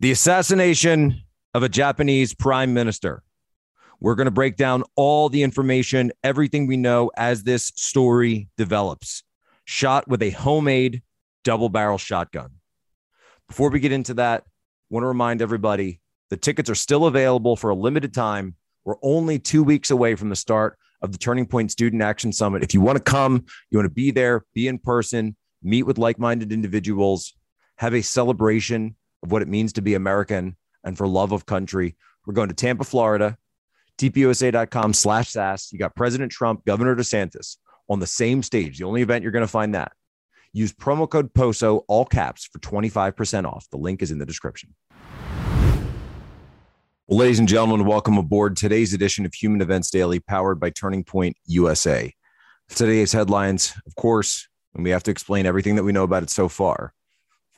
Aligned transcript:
The 0.00 0.12
assassination 0.12 1.24
of 1.54 1.64
a 1.64 1.68
Japanese 1.68 2.32
prime 2.32 2.72
minister. 2.72 3.24
We're 3.98 4.14
going 4.14 4.26
to 4.26 4.30
break 4.30 4.54
down 4.54 4.84
all 4.94 5.28
the 5.28 5.42
information, 5.42 6.12
everything 6.22 6.68
we 6.68 6.76
know 6.76 7.10
as 7.16 7.42
this 7.42 7.72
story 7.74 8.48
develops. 8.56 9.24
Shot 9.64 10.06
with 10.06 10.22
a 10.22 10.30
homemade 10.30 11.02
double 11.42 11.68
barrel 11.68 11.98
shotgun. 11.98 12.50
Before 13.48 13.70
we 13.70 13.80
get 13.80 13.90
into 13.90 14.14
that, 14.14 14.44
I 14.46 14.50
want 14.90 15.02
to 15.02 15.08
remind 15.08 15.42
everybody 15.42 16.00
the 16.30 16.36
tickets 16.36 16.70
are 16.70 16.76
still 16.76 17.06
available 17.06 17.56
for 17.56 17.70
a 17.70 17.74
limited 17.74 18.14
time. 18.14 18.54
We're 18.84 19.02
only 19.02 19.40
two 19.40 19.64
weeks 19.64 19.90
away 19.90 20.14
from 20.14 20.28
the 20.28 20.36
start 20.36 20.78
of 21.02 21.10
the 21.10 21.18
Turning 21.18 21.46
Point 21.46 21.72
Student 21.72 22.02
Action 22.02 22.32
Summit. 22.32 22.62
If 22.62 22.72
you 22.72 22.80
want 22.80 22.98
to 22.98 23.02
come, 23.02 23.46
you 23.68 23.78
want 23.78 23.86
to 23.86 23.94
be 23.94 24.12
there, 24.12 24.44
be 24.54 24.68
in 24.68 24.78
person, 24.78 25.34
meet 25.60 25.82
with 25.82 25.98
like 25.98 26.20
minded 26.20 26.52
individuals, 26.52 27.34
have 27.78 27.94
a 27.94 28.02
celebration 28.02 28.94
of 29.22 29.32
what 29.32 29.42
it 29.42 29.48
means 29.48 29.72
to 29.74 29.82
be 29.82 29.94
American 29.94 30.56
and 30.84 30.96
for 30.96 31.06
love 31.06 31.32
of 31.32 31.46
country. 31.46 31.96
We're 32.26 32.34
going 32.34 32.48
to 32.48 32.54
Tampa, 32.54 32.84
Florida, 32.84 33.38
tpusa.com 33.98 34.92
slash 34.92 35.30
SAS. 35.30 35.72
You 35.72 35.78
got 35.78 35.96
President 35.96 36.30
Trump, 36.30 36.64
Governor 36.64 36.94
DeSantis 36.94 37.56
on 37.88 38.00
the 38.00 38.06
same 38.06 38.42
stage. 38.42 38.78
The 38.78 38.84
only 38.84 39.02
event 39.02 39.22
you're 39.22 39.32
going 39.32 39.44
to 39.44 39.48
find 39.48 39.74
that. 39.74 39.92
Use 40.52 40.72
promo 40.72 41.08
code 41.08 41.32
POSO, 41.34 41.84
all 41.88 42.04
caps, 42.04 42.48
for 42.50 42.58
25% 42.58 43.44
off. 43.44 43.66
The 43.70 43.76
link 43.76 44.02
is 44.02 44.10
in 44.10 44.18
the 44.18 44.26
description. 44.26 44.74
Well, 47.06 47.20
ladies 47.20 47.38
and 47.38 47.48
gentlemen, 47.48 47.86
welcome 47.86 48.18
aboard 48.18 48.56
today's 48.56 48.92
edition 48.92 49.24
of 49.24 49.32
Human 49.34 49.60
Events 49.60 49.90
Daily, 49.90 50.20
powered 50.20 50.60
by 50.60 50.70
Turning 50.70 51.04
Point 51.04 51.36
USA. 51.46 52.12
Today's 52.68 53.12
headlines, 53.12 53.72
of 53.86 53.94
course, 53.94 54.46
and 54.74 54.84
we 54.84 54.90
have 54.90 55.02
to 55.04 55.10
explain 55.10 55.46
everything 55.46 55.76
that 55.76 55.84
we 55.84 55.92
know 55.92 56.02
about 56.02 56.22
it 56.22 56.30
so 56.30 56.48
far. 56.48 56.92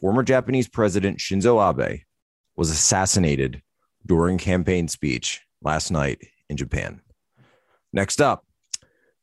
Former 0.01 0.23
Japanese 0.23 0.69
President 0.69 1.19
Shinzo 1.19 1.61
Abe 1.61 2.01
was 2.57 2.71
assassinated 2.71 3.63
during 4.07 4.39
campaign 4.39 4.89
speech 4.89 5.43
last 5.63 5.91
night 5.91 6.27
in 6.49 6.57
Japan. 6.57 7.03
Next 7.93 8.21
up, 8.21 8.47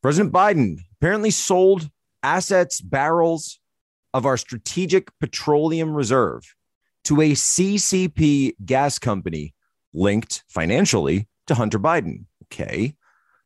President 0.02 0.32
Biden 0.32 0.78
apparently 0.94 1.30
sold 1.30 1.90
assets, 2.22 2.80
barrels 2.80 3.58
of 4.14 4.24
our 4.24 4.36
strategic 4.36 5.10
petroleum 5.18 5.94
reserve 5.94 6.54
to 7.04 7.20
a 7.20 7.32
CCP 7.32 8.54
gas 8.64 8.98
company 8.98 9.54
linked 9.92 10.44
financially 10.48 11.26
to 11.48 11.54
Hunter 11.54 11.78
Biden. 11.78 12.26
Okay. 12.44 12.94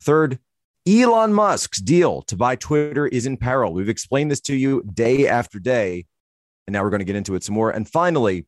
Third, 0.03 0.39
Elon 0.87 1.33
Musk's 1.33 1.81
deal 1.81 2.23
to 2.23 2.37
buy 2.37 2.57
Twitter 2.57 3.07
is 3.07 3.25
in 3.25 3.37
peril. 3.37 3.73
We've 3.73 3.89
explained 3.89 4.31
this 4.31 4.41
to 4.43 4.57
you 4.57 4.83
day 4.93 5.29
after 5.29 5.59
day, 5.59 6.07
and 6.67 6.73
now 6.75 6.83
we're 6.83 6.91
going 6.91 7.01
to 7.01 7.05
get 7.05 7.17
into 7.17 7.35
it 7.35 7.45
some 7.45 7.55
more. 7.55 7.71
And 7.71 7.89
finally, 7.89 8.47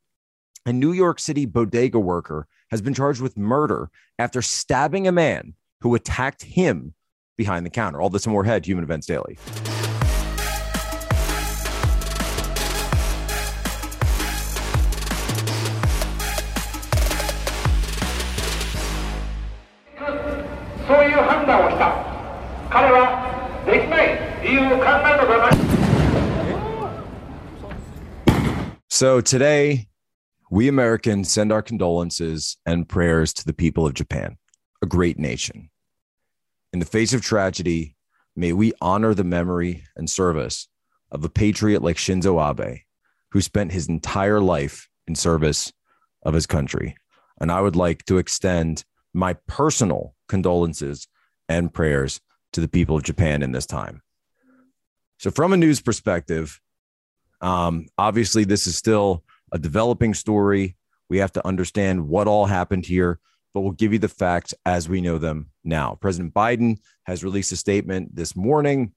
a 0.66 0.72
New 0.72 0.92
York 0.92 1.18
City 1.18 1.46
bodega 1.46 1.98
worker 1.98 2.46
has 2.70 2.80
been 2.80 2.94
charged 2.94 3.20
with 3.20 3.36
murder 3.36 3.90
after 4.18 4.40
stabbing 4.42 5.06
a 5.06 5.12
man 5.12 5.54
who 5.80 5.94
attacked 5.94 6.42
him 6.42 6.94
behind 7.36 7.66
the 7.66 7.70
counter. 7.70 8.00
All 8.00 8.10
this 8.10 8.24
and 8.24 8.32
more 8.32 8.44
ahead, 8.44 8.66
Human 8.66 8.84
Events 8.84 9.06
Daily. 9.06 9.36
So 28.94 29.20
today, 29.20 29.88
we 30.52 30.68
Americans 30.68 31.28
send 31.28 31.50
our 31.50 31.62
condolences 31.62 32.58
and 32.64 32.88
prayers 32.88 33.32
to 33.32 33.44
the 33.44 33.52
people 33.52 33.84
of 33.88 33.94
Japan, 33.94 34.36
a 34.84 34.86
great 34.86 35.18
nation. 35.18 35.68
In 36.72 36.78
the 36.78 36.84
face 36.84 37.12
of 37.12 37.20
tragedy, 37.20 37.96
may 38.36 38.52
we 38.52 38.72
honor 38.80 39.12
the 39.12 39.24
memory 39.24 39.82
and 39.96 40.08
service 40.08 40.68
of 41.10 41.24
a 41.24 41.28
patriot 41.28 41.82
like 41.82 41.96
Shinzo 41.96 42.38
Abe, 42.38 42.82
who 43.32 43.40
spent 43.40 43.72
his 43.72 43.88
entire 43.88 44.38
life 44.38 44.88
in 45.08 45.16
service 45.16 45.72
of 46.22 46.34
his 46.34 46.46
country. 46.46 46.96
And 47.40 47.50
I 47.50 47.62
would 47.62 47.74
like 47.74 48.04
to 48.04 48.18
extend 48.18 48.84
my 49.12 49.32
personal 49.48 50.14
condolences 50.28 51.08
and 51.48 51.74
prayers 51.74 52.20
to 52.52 52.60
the 52.60 52.68
people 52.68 52.98
of 52.98 53.02
Japan 53.02 53.42
in 53.42 53.50
this 53.50 53.66
time. 53.66 54.02
So, 55.18 55.32
from 55.32 55.52
a 55.52 55.56
news 55.56 55.80
perspective, 55.80 56.60
um, 57.40 57.86
obviously, 57.98 58.44
this 58.44 58.66
is 58.66 58.76
still 58.76 59.24
a 59.52 59.58
developing 59.58 60.14
story. 60.14 60.76
We 61.08 61.18
have 61.18 61.32
to 61.32 61.46
understand 61.46 62.08
what 62.08 62.26
all 62.26 62.46
happened 62.46 62.86
here, 62.86 63.18
but 63.52 63.60
we'll 63.60 63.72
give 63.72 63.92
you 63.92 63.98
the 63.98 64.08
facts 64.08 64.54
as 64.64 64.88
we 64.88 65.00
know 65.00 65.18
them 65.18 65.50
now. 65.62 65.98
President 66.00 66.34
Biden 66.34 66.78
has 67.04 67.22
released 67.22 67.52
a 67.52 67.56
statement 67.56 68.14
this 68.14 68.34
morning 68.34 68.92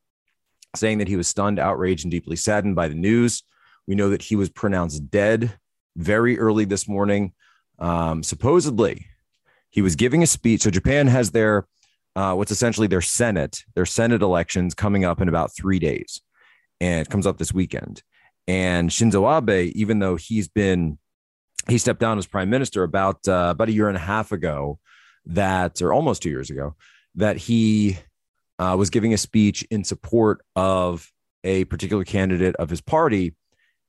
saying 0.76 1.00
that 1.00 1.08
he 1.08 1.16
was 1.16 1.28
stunned, 1.28 1.59
outraged, 1.59 2.06
and 2.06 2.12
deeply 2.12 2.36
saddened 2.36 2.76
by 2.76 2.88
the 2.88 2.96
news. 2.96 3.44
We 3.88 3.96
know 3.96 4.09
that 4.09 4.22
he 4.22 4.36
was 4.36 4.50
pronounced 4.50 5.09
dead 5.09 5.58
very 5.96 6.40
early 6.40 6.66
this 6.66 6.88
morning. 6.88 7.34
Um, 7.80 8.24
supposedly, 8.24 9.08
he 9.70 9.81
was 9.81 9.96
giving 9.96 10.24
a 10.24 10.28
speech. 10.28 10.62
So, 10.62 10.72
Japan 10.72 11.08
has 11.08 11.31
their 11.31 11.68
uh, 12.18 12.34
what's 12.34 12.52
essentially 12.52 12.88
their 12.88 13.00
Senate, 13.00 13.64
their 13.76 13.86
Senate 13.86 14.24
elections 14.24 14.74
coming 14.74 15.06
up 15.06 15.22
in 15.22 15.30
about 15.30 15.56
three 15.56 15.78
days. 15.78 16.20
And 16.81 17.02
it 17.02 17.12
comes 17.12 17.28
up 17.28 17.38
this 17.38 17.53
weekend. 17.53 18.02
And 18.47 18.90
Shinzo 18.90 19.38
Abe, 19.38 19.72
even 19.75 20.00
though 20.00 20.16
he's 20.16 20.47
been 20.47 20.97
he 21.68 21.78
stepped 21.78 22.00
down 22.00 22.18
as 22.18 22.25
prime 22.25 22.50
minister 22.50 22.84
about 22.84 23.28
uh, 23.28 23.50
about 23.52 23.69
a 23.69 23.74
year 23.74 23.88
and 23.88 23.97
a 23.97 24.02
half 24.02 24.31
ago, 24.31 24.80
that 25.25 25.81
or 25.81 25.94
almost 25.94 26.22
two 26.22 26.30
years 26.30 26.50
ago, 26.50 26.75
that 27.16 27.38
he 27.38 27.97
uh, 28.59 28.75
was 28.78 28.90
giving 28.90 29.13
a 29.13 29.18
speech 29.18 29.63
in 29.69 29.84
support 29.84 30.41
of 30.56 31.12
a 31.44 31.66
particular 31.66 32.03
candidate 32.03 32.56
of 32.56 32.69
his 32.69 32.81
party, 32.81 33.35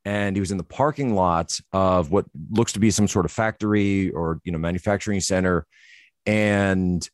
and 0.04 0.36
he 0.36 0.40
was 0.40 0.50
in 0.50 0.58
the 0.58 0.64
parking 0.64 1.14
lot 1.14 1.58
of 1.72 2.10
what 2.10 2.26
looks 2.50 2.72
to 2.72 2.80
be 2.80 2.90
some 2.90 3.08
sort 3.08 3.24
of 3.24 3.32
factory 3.32 4.10
or 4.10 4.40
you 4.44 4.50
know 4.50 4.58
manufacturing 4.58 5.20
center, 5.20 5.66
and 6.26 7.08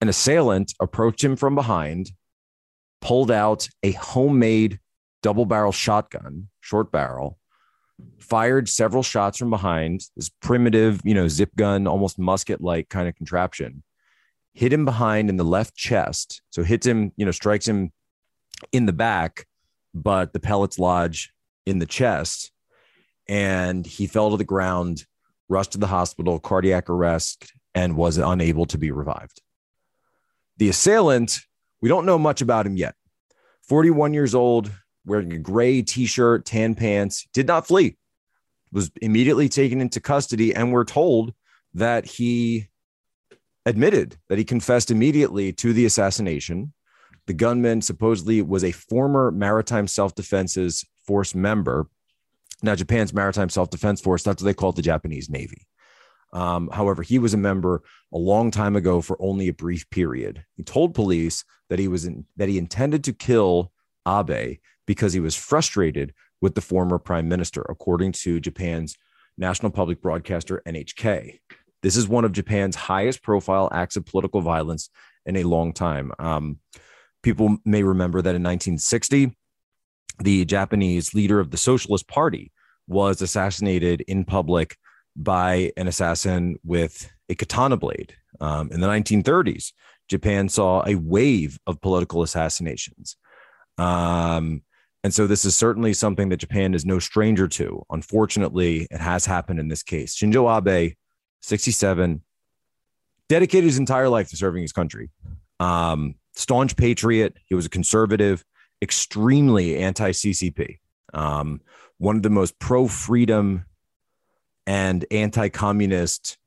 an 0.00 0.08
assailant 0.08 0.72
approached 0.80 1.22
him 1.22 1.36
from 1.36 1.54
behind, 1.54 2.12
pulled 3.00 3.30
out 3.30 3.68
a 3.82 3.92
homemade 3.92 4.78
double 5.28 5.44
barrel 5.44 5.72
shotgun, 5.72 6.48
short 6.62 6.90
barrel, 6.90 7.38
fired 8.18 8.66
several 8.66 9.02
shots 9.02 9.36
from 9.36 9.50
behind, 9.50 10.00
this 10.16 10.30
primitive, 10.40 11.02
you 11.04 11.12
know, 11.12 11.28
zip 11.28 11.54
gun, 11.54 11.86
almost 11.86 12.18
musket 12.18 12.62
like 12.62 12.88
kind 12.88 13.06
of 13.06 13.14
contraption, 13.14 13.82
hit 14.54 14.72
him 14.72 14.86
behind 14.86 15.28
in 15.28 15.36
the 15.36 15.44
left 15.44 15.76
chest. 15.76 16.40
So 16.48 16.62
hits 16.62 16.86
him, 16.86 17.12
you 17.18 17.26
know, 17.26 17.30
strikes 17.30 17.68
him 17.68 17.92
in 18.72 18.86
the 18.86 18.92
back, 18.94 19.46
but 19.92 20.32
the 20.32 20.40
pellets 20.40 20.78
lodge 20.78 21.30
in 21.66 21.78
the 21.78 21.84
chest. 21.84 22.50
And 23.28 23.86
he 23.86 24.06
fell 24.06 24.30
to 24.30 24.38
the 24.38 24.44
ground, 24.44 25.04
rushed 25.50 25.72
to 25.72 25.78
the 25.78 25.88
hospital, 25.88 26.40
cardiac 26.40 26.88
arrest, 26.88 27.52
and 27.74 27.98
was 27.98 28.16
unable 28.16 28.64
to 28.64 28.78
be 28.78 28.92
revived. 28.92 29.42
The 30.56 30.70
assailant, 30.70 31.40
we 31.82 31.90
don't 31.90 32.06
know 32.06 32.18
much 32.18 32.40
about 32.40 32.64
him 32.64 32.78
yet. 32.78 32.94
41 33.68 34.14
years 34.14 34.34
old, 34.34 34.70
wearing 35.08 35.32
a 35.32 35.38
gray 35.38 35.82
t-shirt, 35.82 36.44
tan 36.44 36.74
pants, 36.74 37.26
did 37.32 37.46
not 37.46 37.66
flee, 37.66 37.96
was 38.72 38.90
immediately 39.00 39.48
taken 39.48 39.80
into 39.80 40.00
custody, 40.00 40.54
and 40.54 40.72
we're 40.72 40.84
told 40.84 41.34
that 41.74 42.06
he 42.06 42.68
admitted 43.66 44.16
that 44.28 44.38
he 44.38 44.44
confessed 44.44 44.90
immediately 44.90 45.52
to 45.52 45.72
the 45.72 45.84
assassination. 45.84 46.72
The 47.26 47.34
gunman 47.34 47.82
supposedly 47.82 48.40
was 48.42 48.64
a 48.64 48.72
former 48.72 49.30
Maritime 49.30 49.86
Self 49.86 50.14
Defenses 50.14 50.84
Force 51.06 51.34
member. 51.34 51.88
Now, 52.62 52.74
Japan's 52.74 53.12
Maritime 53.12 53.50
Self 53.50 53.70
Defense 53.70 54.00
Force, 54.00 54.22
that's 54.22 54.42
what 54.42 54.46
they 54.46 54.54
call 54.54 54.70
it 54.70 54.76
the 54.76 54.82
Japanese 54.82 55.28
Navy. 55.28 55.66
Um, 56.32 56.68
however, 56.72 57.02
he 57.02 57.18
was 57.18 57.34
a 57.34 57.38
member 57.38 57.82
a 58.12 58.18
long 58.18 58.50
time 58.50 58.76
ago 58.76 59.00
for 59.00 59.16
only 59.20 59.48
a 59.48 59.54
brief 59.54 59.88
period. 59.90 60.44
He 60.56 60.62
told 60.62 60.94
police 60.94 61.44
that 61.68 61.78
he 61.78 61.88
was 61.88 62.04
in, 62.04 62.26
that 62.36 62.48
he 62.48 62.58
intended 62.58 63.04
to 63.04 63.12
kill 63.12 63.72
Abe 64.06 64.58
because 64.88 65.12
he 65.12 65.20
was 65.20 65.36
frustrated 65.36 66.14
with 66.40 66.54
the 66.54 66.62
former 66.62 66.98
prime 66.98 67.28
minister, 67.28 67.60
according 67.68 68.10
to 68.10 68.40
Japan's 68.40 68.96
national 69.36 69.70
public 69.70 70.00
broadcaster 70.00 70.62
NHK. 70.66 71.40
This 71.82 71.94
is 71.94 72.08
one 72.08 72.24
of 72.24 72.32
Japan's 72.32 72.74
highest 72.74 73.22
profile 73.22 73.68
acts 73.70 73.96
of 73.96 74.06
political 74.06 74.40
violence 74.40 74.88
in 75.26 75.36
a 75.36 75.42
long 75.44 75.74
time. 75.74 76.10
Um, 76.18 76.58
people 77.22 77.58
may 77.66 77.82
remember 77.82 78.22
that 78.22 78.34
in 78.34 78.42
1960, 78.42 79.36
the 80.20 80.46
Japanese 80.46 81.12
leader 81.12 81.38
of 81.38 81.50
the 81.50 81.58
Socialist 81.58 82.08
Party 82.08 82.50
was 82.88 83.20
assassinated 83.20 84.00
in 84.08 84.24
public 84.24 84.78
by 85.14 85.70
an 85.76 85.86
assassin 85.86 86.58
with 86.64 87.10
a 87.28 87.34
katana 87.34 87.76
blade. 87.76 88.14
Um, 88.40 88.72
in 88.72 88.80
the 88.80 88.88
1930s, 88.88 89.72
Japan 90.08 90.48
saw 90.48 90.82
a 90.86 90.94
wave 90.94 91.58
of 91.66 91.82
political 91.82 92.22
assassinations. 92.22 93.16
Um, 93.76 94.62
And 95.04 95.14
so 95.14 95.26
this 95.26 95.44
is 95.44 95.56
certainly 95.56 95.92
something 95.94 96.28
that 96.30 96.38
Japan 96.38 96.74
is 96.74 96.84
no 96.84 96.98
stranger 96.98 97.46
to. 97.48 97.84
Unfortunately, 97.90 98.88
it 98.90 99.00
has 99.00 99.26
happened 99.26 99.60
in 99.60 99.68
this 99.68 99.82
case. 99.82 100.16
Shinzo 100.16 100.48
Abe, 100.48 100.94
67, 101.42 102.22
dedicated 103.28 103.64
his 103.64 103.78
entire 103.78 104.08
life 104.08 104.28
to 104.30 104.36
serving 104.36 104.62
his 104.62 104.72
country. 104.72 105.10
Um, 105.60 106.16
staunch 106.34 106.76
patriot. 106.76 107.36
He 107.46 107.54
was 107.54 107.66
a 107.66 107.70
conservative, 107.70 108.44
extremely 108.82 109.76
anti 109.76 110.10
CCP. 110.10 110.78
Um, 111.14 111.60
one 111.98 112.16
of 112.16 112.22
the 112.22 112.30
most 112.30 112.58
pro 112.58 112.88
freedom 112.88 113.64
and 114.66 115.04
anti 115.10 115.48
communist 115.48 116.38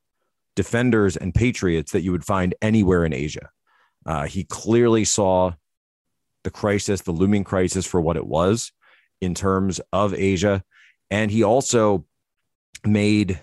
defenders 0.56 1.16
and 1.18 1.34
patriots 1.34 1.92
that 1.94 2.02
you 2.02 2.12
would 2.12 2.26
find 2.26 2.54
anywhere 2.62 3.06
in 3.06 3.14
Asia. 3.14 3.50
Uh, 4.06 4.26
he 4.26 4.44
clearly 4.44 5.06
saw 5.06 5.54
the 6.44 6.52
crisis, 6.52 7.02
the 7.02 7.12
looming 7.12 7.44
crisis, 7.44 7.86
for 7.86 8.02
what 8.02 8.18
it 8.18 8.26
was 8.26 8.72
in 9.20 9.36
terms 9.36 9.80
of 9.94 10.14
Asia, 10.14 10.64
and 11.10 11.32
he 11.32 11.44
also 11.44 12.06
made 12.86 13.40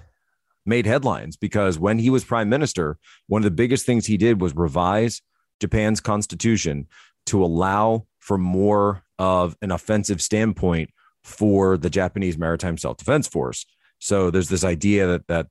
made 0.66 0.84
headlines 0.84 1.36
because 1.36 1.78
when 1.78 1.98
he 1.98 2.10
was 2.10 2.24
prime 2.24 2.48
minister, 2.48 2.98
one 3.26 3.40
of 3.40 3.44
the 3.44 3.50
biggest 3.50 3.86
things 3.86 4.04
he 4.04 4.18
did 4.18 4.40
was 4.40 4.54
revise 4.54 5.22
Japan's 5.60 6.00
constitution 6.00 6.86
to 7.26 7.42
allow 7.42 8.06
for 8.18 8.36
more 8.36 9.02
of 9.18 9.56
an 9.62 9.70
offensive 9.70 10.20
standpoint 10.20 10.90
for 11.22 11.76
the 11.78 11.90
Japanese 11.90 12.36
Maritime 12.36 12.76
Self 12.76 12.98
Defense 12.98 13.26
Force. 13.26 13.64
So 13.98 14.30
there's 14.30 14.48
this 14.48 14.64
idea 14.64 15.06
that 15.06 15.26
that 15.28 15.46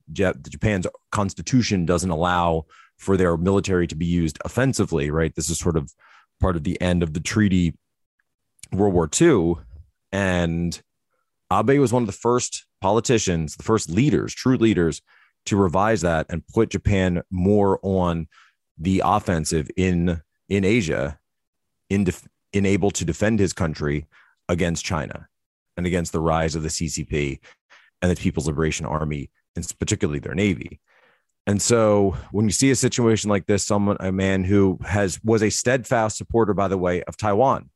Japan's 0.50 0.88
constitution 1.12 1.86
doesn't 1.86 2.10
allow 2.10 2.66
for 2.98 3.18
their 3.18 3.38
military 3.38 3.88
to 3.88 3.96
be 3.96 4.06
used 4.06 4.40
offensively, 4.46 5.12
right? 5.12 5.34
This 5.36 5.50
is 5.50 5.60
sort 5.60 5.78
of 5.78 5.94
part 6.40 6.56
of 6.56 6.64
the 6.64 6.80
end 6.82 7.04
of 7.04 7.14
the 7.14 7.20
treaty, 7.20 7.76
World 8.72 8.94
War 8.94 9.10
II, 9.20 9.56
and 10.12 10.82
Abe 11.52 11.80
was 11.80 11.94
one 11.94 12.04
of 12.04 12.08
the 12.08 12.14
first 12.14 12.66
politicians, 12.82 13.56
the 13.56 13.64
first 13.64 13.90
leaders, 13.90 14.34
true 14.34 14.58
leaders, 14.58 15.02
to 15.46 15.56
revise 15.56 16.02
that 16.02 16.26
and 16.30 16.48
put 16.48 16.70
Japan 16.70 17.22
more 17.32 17.80
on 17.82 18.28
the 18.78 19.02
offensive 19.04 19.70
in 19.76 20.22
in 20.50 20.64
Asia, 20.64 21.20
in 21.90 22.06
def, 22.06 22.28
in 22.54 22.66
able 22.66 22.92
to 22.92 23.06
defend 23.06 23.40
his 23.40 23.54
country 23.54 24.06
against 24.48 24.86
China 24.86 25.28
and 25.76 25.86
against 25.86 26.12
the 26.12 26.20
rise 26.20 26.56
of 26.56 26.64
the 26.64 26.70
CCP 26.70 27.40
and 28.02 28.12
the 28.12 28.16
People's 28.16 28.48
Liberation 28.48 28.86
Army, 28.86 29.30
and 29.56 29.74
particularly 29.80 30.20
their 30.20 30.36
navy. 30.36 30.80
And 31.48 31.62
so 31.62 32.18
when 32.32 32.46
you 32.46 32.52
see 32.52 32.72
a 32.72 32.76
situation 32.76 33.30
like 33.30 33.46
this, 33.46 33.66
someone, 33.66 33.96
a 34.02 34.12
man 34.12 34.44
who 34.44 34.78
has 34.86 35.20
was 35.24 35.42
a 35.42 35.50
steadfast 35.50 36.18
supporter, 36.18 36.54
by 36.54 36.68
the 36.68 36.78
way, 36.78 37.04
of 37.04 37.16
Taiwan, 37.16 37.70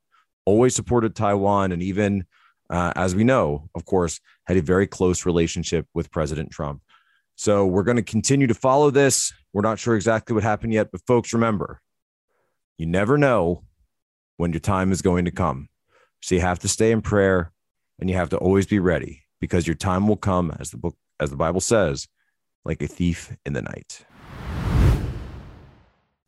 always 0.45 0.75
supported 0.75 1.15
Taiwan, 1.15 1.71
and 1.71 1.81
even 1.81 2.25
uh, 2.69 2.91
as 2.97 3.15
we 3.15 3.23
know, 3.23 3.69
of 3.73 3.85
course, 3.85 4.19
had 4.45 4.57
a 4.57 4.61
very 4.61 4.87
close 4.87 5.25
relationship 5.25 5.87
with 5.93 6.11
President 6.11 6.51
Trump. 6.51 6.81
So 7.35 7.65
we're 7.65 7.83
going 7.83 7.97
to 7.97 8.03
continue 8.03 8.47
to 8.47 8.53
follow 8.53 8.91
this. 8.91 9.33
We're 9.53 9.61
not 9.61 9.79
sure 9.79 9.95
exactly 9.95 10.33
what 10.33 10.43
happened 10.43 10.73
yet, 10.73 10.91
but 10.91 11.01
folks, 11.07 11.33
remember, 11.33 11.81
you 12.77 12.85
never 12.85 13.17
know 13.17 13.63
when 14.37 14.51
your 14.51 14.59
time 14.59 14.91
is 14.91 15.01
going 15.01 15.25
to 15.25 15.31
come. 15.31 15.69
So 16.21 16.35
you 16.35 16.41
have 16.41 16.59
to 16.59 16.67
stay 16.67 16.91
in 16.91 17.01
prayer 17.01 17.51
and 17.99 18.09
you 18.09 18.15
have 18.17 18.29
to 18.29 18.37
always 18.37 18.67
be 18.67 18.79
ready 18.79 19.23
because 19.39 19.65
your 19.65 19.75
time 19.75 20.07
will 20.07 20.17
come 20.17 20.55
as 20.59 20.71
the 20.71 20.77
book 20.77 20.95
as 21.19 21.29
the 21.29 21.37
Bible 21.37 21.61
says, 21.61 22.07
like 22.65 22.81
a 22.81 22.87
thief 22.87 23.35
in 23.45 23.53
the 23.53 23.61
night. 23.61 24.05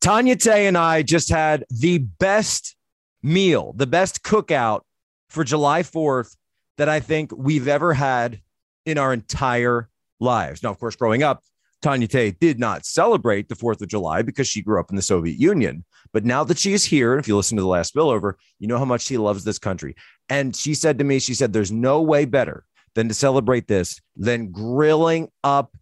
Tanya 0.02 0.36
Tay 0.36 0.68
and 0.68 0.78
I 0.78 1.02
just 1.02 1.30
had 1.30 1.64
the 1.70 2.00
best 2.00 2.76
meal, 3.22 3.74
the 3.76 3.88
best 3.88 4.24
cookout 4.24 4.82
for 5.30 5.44
July 5.44 5.82
4th 5.82 6.36
that 6.78 6.90
I 6.90 7.00
think 7.00 7.32
we've 7.36 7.68
ever 7.68 7.94
had 7.94 8.42
in 8.86 8.98
our 8.98 9.14
entire 9.14 9.90
lives. 10.20 10.62
Now, 10.62 10.72
of 10.72 10.80
course, 10.80 10.96
growing 10.96 11.24
up, 11.24 11.42
Tanya 11.82 12.08
Tay 12.08 12.32
did 12.32 12.60
not 12.60 12.86
celebrate 12.86 13.50
the 13.50 13.56
4th 13.56 13.82
of 13.82 13.88
July 13.88 14.22
because 14.22 14.48
she 14.48 14.62
grew 14.62 14.80
up 14.80 14.90
in 14.90 14.96
the 14.96 15.02
Soviet 15.02 15.38
Union. 15.38 15.86
But 16.14 16.26
now 16.26 16.44
that 16.46 16.58
she 16.58 16.74
is 16.74 16.86
here, 16.86 17.18
if 17.18 17.28
you 17.28 17.36
listen 17.36 17.58
to 17.58 17.62
the 17.62 17.68
last 17.68 17.94
spillover, 17.94 18.34
you 18.60 18.68
know 18.68 18.78
how 18.78 18.86
much 18.86 19.02
she 19.02 19.18
loves 19.18 19.44
this 19.44 19.60
country. 19.60 19.96
And 20.30 20.56
she 20.56 20.74
said 20.74 20.98
to 20.98 21.04
me, 21.04 21.20
she 21.20 21.34
said, 21.34 21.54
there's 21.54 21.72
no 21.72 22.02
way 22.02 22.26
better 22.26 22.66
than 22.96 23.08
to 23.08 23.14
celebrate 23.14 23.68
this 23.68 24.00
than 24.16 24.52
grilling 24.52 25.30
up 25.44 25.76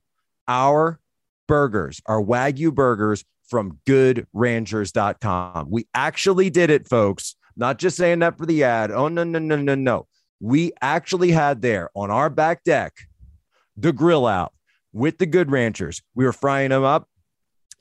our 0.47 0.99
burgers, 1.47 2.01
our 2.05 2.21
Wagyu 2.21 2.73
burgers 2.73 3.23
from 3.47 3.79
goodranchers.com. 3.87 5.67
We 5.69 5.87
actually 5.93 6.49
did 6.49 6.69
it, 6.69 6.87
folks. 6.87 7.35
Not 7.57 7.77
just 7.79 7.97
saying 7.97 8.19
that 8.19 8.37
for 8.37 8.45
the 8.45 8.63
ad. 8.63 8.91
Oh, 8.91 9.09
no, 9.09 9.23
no, 9.23 9.39
no, 9.39 9.57
no, 9.57 9.75
no. 9.75 10.07
We 10.39 10.71
actually 10.81 11.31
had 11.31 11.61
there 11.61 11.89
on 11.93 12.09
our 12.09 12.29
back 12.29 12.63
deck 12.63 12.93
the 13.77 13.91
grill 13.91 14.25
out 14.25 14.53
with 14.93 15.17
the 15.17 15.25
Good 15.25 15.51
Ranchers. 15.51 16.01
We 16.15 16.25
were 16.25 16.33
frying 16.33 16.69
them 16.69 16.83
up. 16.83 17.07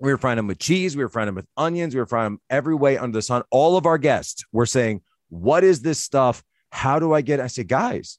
We 0.01 0.11
were 0.11 0.19
frying 0.19 0.37
them 0.37 0.47
with 0.47 0.59
cheese. 0.59 0.97
We 0.97 1.03
were 1.03 1.09
frying 1.09 1.27
them 1.27 1.35
with 1.35 1.47
onions. 1.57 1.95
We 1.95 2.01
were 2.01 2.07
frying 2.07 2.33
them 2.33 2.41
every 2.49 2.75
way 2.75 2.97
under 2.99 3.17
the 3.19 3.23
sun. 3.23 3.43
All 3.51 3.77
of 3.77 3.87
our 3.87 3.99
guests 3.99 4.45
were 4.53 4.67
saying, 4.67 5.03
What 5.29 5.63
is 5.63 5.83
this 5.83 5.99
stuff? 5.99 6.43
How 6.71 6.99
do 6.99 7.13
I 7.13 7.21
get 7.21 7.39
it? 7.41 7.43
I 7.43 7.49
said, 7.49 7.69
Guys, 7.69 8.19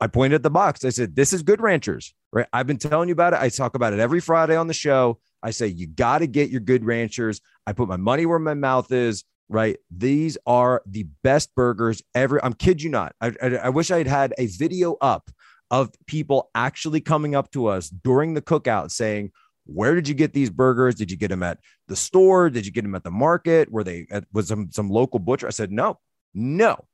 I 0.00 0.06
pointed 0.06 0.36
at 0.36 0.42
the 0.42 0.50
box. 0.50 0.84
I 0.84 0.90
said, 0.90 1.14
This 1.14 1.32
is 1.32 1.42
Good 1.42 1.60
Ranchers, 1.60 2.14
right? 2.32 2.46
I've 2.52 2.66
been 2.66 2.78
telling 2.78 3.08
you 3.08 3.12
about 3.12 3.34
it. 3.34 3.40
I 3.40 3.48
talk 3.48 3.74
about 3.74 3.92
it 3.92 4.00
every 4.00 4.20
Friday 4.20 4.56
on 4.56 4.66
the 4.66 4.74
show. 4.74 5.18
I 5.42 5.50
say, 5.50 5.66
You 5.66 5.86
got 5.86 6.18
to 6.18 6.26
get 6.26 6.50
your 6.50 6.60
Good 6.60 6.84
Ranchers. 6.84 7.40
I 7.66 7.72
put 7.72 7.88
my 7.88 7.96
money 7.96 8.26
where 8.26 8.38
my 8.38 8.54
mouth 8.54 8.90
is, 8.92 9.24
right? 9.48 9.76
These 9.90 10.38
are 10.46 10.82
the 10.86 11.06
best 11.22 11.54
burgers 11.54 12.02
ever. 12.14 12.42
I'm 12.44 12.54
kid 12.54 12.82
you 12.82 12.90
not. 12.90 13.14
I, 13.20 13.32
I, 13.42 13.46
I 13.56 13.68
wish 13.68 13.90
I 13.90 13.98
had 13.98 14.06
had 14.06 14.34
a 14.38 14.46
video 14.46 14.96
up 15.00 15.30
of 15.70 15.90
people 16.06 16.50
actually 16.54 17.00
coming 17.00 17.34
up 17.34 17.50
to 17.52 17.66
us 17.66 17.90
during 17.90 18.34
the 18.34 18.42
cookout 18.42 18.90
saying, 18.90 19.30
where 19.66 19.94
did 19.94 20.08
you 20.08 20.14
get 20.14 20.32
these 20.32 20.50
burgers? 20.50 20.94
Did 20.94 21.10
you 21.10 21.16
get 21.16 21.28
them 21.28 21.42
at 21.42 21.58
the 21.86 21.94
store? 21.94 22.50
Did 22.50 22.66
you 22.66 22.72
get 22.72 22.82
them 22.82 22.94
at 22.94 23.04
the 23.04 23.10
market? 23.10 23.70
Were 23.70 23.84
they 23.84 24.06
at 24.10 24.24
was 24.32 24.48
some 24.48 24.70
some 24.72 24.90
local 24.90 25.20
butcher? 25.20 25.46
I 25.46 25.50
said, 25.50 25.70
no, 25.70 25.98
no. 26.34 26.84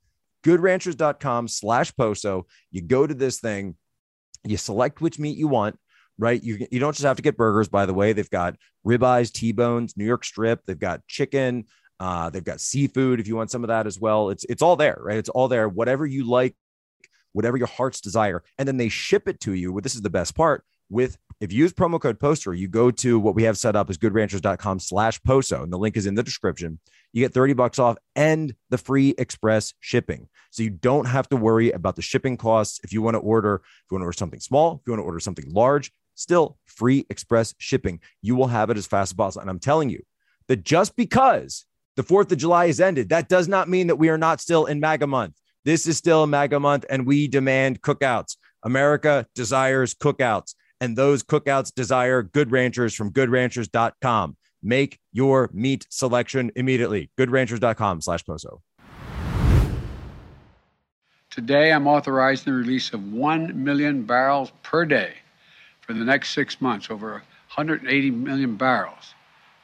Goodranchers.com 0.44 1.48
slash 1.48 1.94
poso. 1.96 2.46
You 2.70 2.82
go 2.82 3.06
to 3.06 3.14
this 3.14 3.40
thing, 3.40 3.76
you 4.44 4.56
select 4.56 5.00
which 5.00 5.18
meat 5.18 5.36
you 5.36 5.48
want, 5.48 5.78
right? 6.18 6.42
You, 6.42 6.66
you 6.70 6.78
don't 6.78 6.94
just 6.94 7.06
have 7.06 7.16
to 7.16 7.22
get 7.22 7.36
burgers, 7.36 7.68
by 7.68 7.86
the 7.86 7.94
way. 7.94 8.12
They've 8.12 8.30
got 8.30 8.56
ribeyes, 8.86 9.32
T-bones, 9.32 9.96
New 9.96 10.04
York 10.04 10.24
strip, 10.24 10.60
they've 10.66 10.78
got 10.78 11.06
chicken, 11.06 11.64
uh, 11.98 12.30
they've 12.30 12.44
got 12.44 12.60
seafood 12.60 13.20
if 13.20 13.26
you 13.26 13.36
want 13.36 13.50
some 13.50 13.64
of 13.64 13.68
that 13.68 13.86
as 13.86 13.98
well. 13.98 14.30
It's 14.30 14.44
it's 14.44 14.62
all 14.62 14.76
there, 14.76 14.98
right? 15.00 15.18
It's 15.18 15.30
all 15.30 15.48
there. 15.48 15.68
Whatever 15.68 16.06
you 16.06 16.28
like 16.28 16.54
whatever 17.36 17.58
your 17.58 17.66
heart's 17.66 18.00
desire. 18.00 18.42
And 18.56 18.66
then 18.66 18.78
they 18.78 18.88
ship 18.88 19.28
it 19.28 19.40
to 19.40 19.52
you. 19.52 19.78
This 19.82 19.94
is 19.94 20.00
the 20.00 20.08
best 20.08 20.34
part 20.34 20.64
with 20.88 21.18
if 21.40 21.52
you 21.52 21.58
use 21.58 21.72
promo 21.72 22.00
code 22.00 22.18
poster 22.18 22.54
you 22.54 22.68
go 22.68 22.90
to 22.90 23.18
what 23.18 23.34
we 23.34 23.42
have 23.42 23.58
set 23.58 23.76
up 23.76 23.90
is 23.90 23.98
goodranchers.com 23.98 24.78
slash 24.78 25.22
poso 25.22 25.62
and 25.62 25.72
the 25.72 25.78
link 25.78 25.96
is 25.96 26.06
in 26.06 26.14
the 26.14 26.22
description. 26.22 26.78
You 27.12 27.24
get 27.24 27.34
30 27.34 27.54
bucks 27.54 27.78
off 27.78 27.96
and 28.14 28.54
the 28.70 28.78
free 28.78 29.14
express 29.18 29.72
shipping. 29.80 30.28
So 30.50 30.62
you 30.62 30.70
don't 30.70 31.06
have 31.06 31.28
to 31.30 31.36
worry 31.36 31.70
about 31.70 31.96
the 31.96 32.02
shipping 32.02 32.36
costs. 32.36 32.80
If 32.82 32.92
you 32.92 33.02
want 33.02 33.14
to 33.14 33.20
order 33.20 33.56
if 33.64 33.90
you 33.90 33.94
want 33.94 34.02
to 34.02 34.06
order 34.06 34.16
something 34.16 34.40
small 34.40 34.74
if 34.74 34.80
you 34.86 34.92
want 34.92 35.00
to 35.00 35.06
order 35.06 35.20
something 35.20 35.52
large 35.52 35.92
still 36.14 36.56
free 36.64 37.04
express 37.10 37.54
shipping. 37.58 38.00
You 38.22 38.36
will 38.36 38.48
have 38.48 38.70
it 38.70 38.78
as 38.78 38.86
fast 38.86 39.12
as 39.12 39.16
possible. 39.16 39.42
And 39.42 39.50
i'm 39.50 39.58
telling 39.58 39.90
you 39.90 40.02
that 40.48 40.64
just 40.64 40.96
because 40.96 41.66
the 41.96 42.02
4th 42.02 42.32
of 42.32 42.38
july 42.38 42.66
is 42.66 42.80
ended 42.80 43.08
that 43.10 43.28
does 43.28 43.48
not 43.48 43.68
mean 43.68 43.88
that 43.88 43.96
we 43.96 44.08
are 44.08 44.18
not 44.18 44.40
still 44.40 44.66
in 44.66 44.80
maga 44.80 45.06
month. 45.06 45.34
This 45.66 45.88
is 45.88 45.96
still 45.96 46.28
MAGA 46.28 46.60
month, 46.60 46.84
and 46.88 47.04
we 47.04 47.26
demand 47.26 47.82
cookouts. 47.82 48.36
America 48.62 49.26
desires 49.34 49.94
cookouts, 49.94 50.54
and 50.80 50.96
those 50.96 51.22
cookouts 51.22 51.72
desire 51.74 52.22
good 52.22 52.50
ranchers 52.50 52.94
from 52.94 53.10
goodranchers.com. 53.12 54.36
Make 54.62 54.98
your 55.12 55.50
meat 55.52 55.86
selection 55.90 56.50
immediately. 56.56 57.10
Goodranchers.com 57.18 58.00
slash 58.00 58.24
poso. 58.24 58.62
Today, 61.30 61.72
I'm 61.72 61.86
authorizing 61.86 62.52
the 62.52 62.58
release 62.58 62.92
of 62.92 63.12
1 63.12 63.62
million 63.62 64.04
barrels 64.04 64.52
per 64.62 64.84
day 64.84 65.12
for 65.82 65.92
the 65.92 66.04
next 66.04 66.30
six 66.30 66.60
months, 66.60 66.90
over 66.90 67.12
180 67.12 68.10
million 68.10 68.56
barrels 68.56 69.14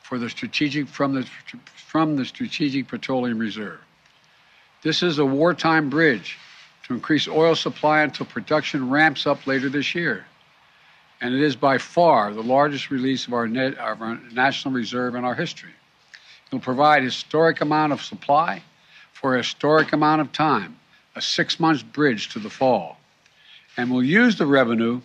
for 0.02 0.18
the 0.18 0.28
strategic 0.28 0.86
from 0.86 1.14
the 1.14 1.26
from 1.74 2.16
the 2.16 2.24
Strategic 2.24 2.88
Petroleum 2.88 3.38
Reserve. 3.38 3.80
This 4.82 5.02
is 5.02 5.18
a 5.18 5.24
wartime 5.24 5.90
bridge 5.90 6.38
to 6.86 6.94
increase 6.94 7.28
oil 7.28 7.54
supply 7.54 8.02
until 8.02 8.26
production 8.26 8.90
ramps 8.90 9.26
up 9.26 9.46
later 9.46 9.68
this 9.68 9.94
year. 9.94 10.26
And 11.22 11.32
it 11.32 11.40
is 11.40 11.54
by 11.54 11.78
far 11.78 12.34
the 12.34 12.42
largest 12.42 12.90
release 12.90 13.28
of 13.28 13.32
our, 13.32 13.46
net, 13.46 13.78
of 13.78 14.02
our 14.02 14.18
national 14.32 14.74
reserve 14.74 15.14
in 15.14 15.24
our 15.24 15.36
history. 15.36 15.70
It 15.70 16.52
will 16.52 16.60
provide 16.60 17.04
historic 17.04 17.60
amount 17.60 17.92
of 17.92 18.02
supply 18.02 18.60
for 19.12 19.34
a 19.34 19.38
historic 19.38 19.92
amount 19.92 20.20
of 20.20 20.32
time, 20.32 20.76
a 21.14 21.22
six-month 21.22 21.92
bridge 21.92 22.30
to 22.30 22.40
the 22.40 22.50
fall. 22.50 22.98
And 23.76 23.88
we'll 23.88 24.02
use 24.02 24.36
the 24.36 24.46
revenue 24.46 25.00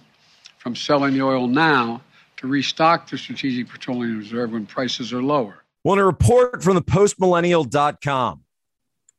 from 0.57 0.75
selling 0.75 1.13
the 1.13 1.21
oil 1.21 1.47
now 1.47 2.01
to 2.37 2.47
restock 2.47 3.07
the 3.07 3.17
Strategic 3.19 3.69
Petroleum 3.69 4.17
Reserve 4.17 4.53
when 4.53 4.65
prices 4.65 5.13
are 5.13 5.21
lower. 5.21 5.63
In 5.85 5.99
a 5.99 6.03
report 6.03 6.63
from 6.63 6.73
the 6.73 6.81
postmillennial.com, 6.81 8.41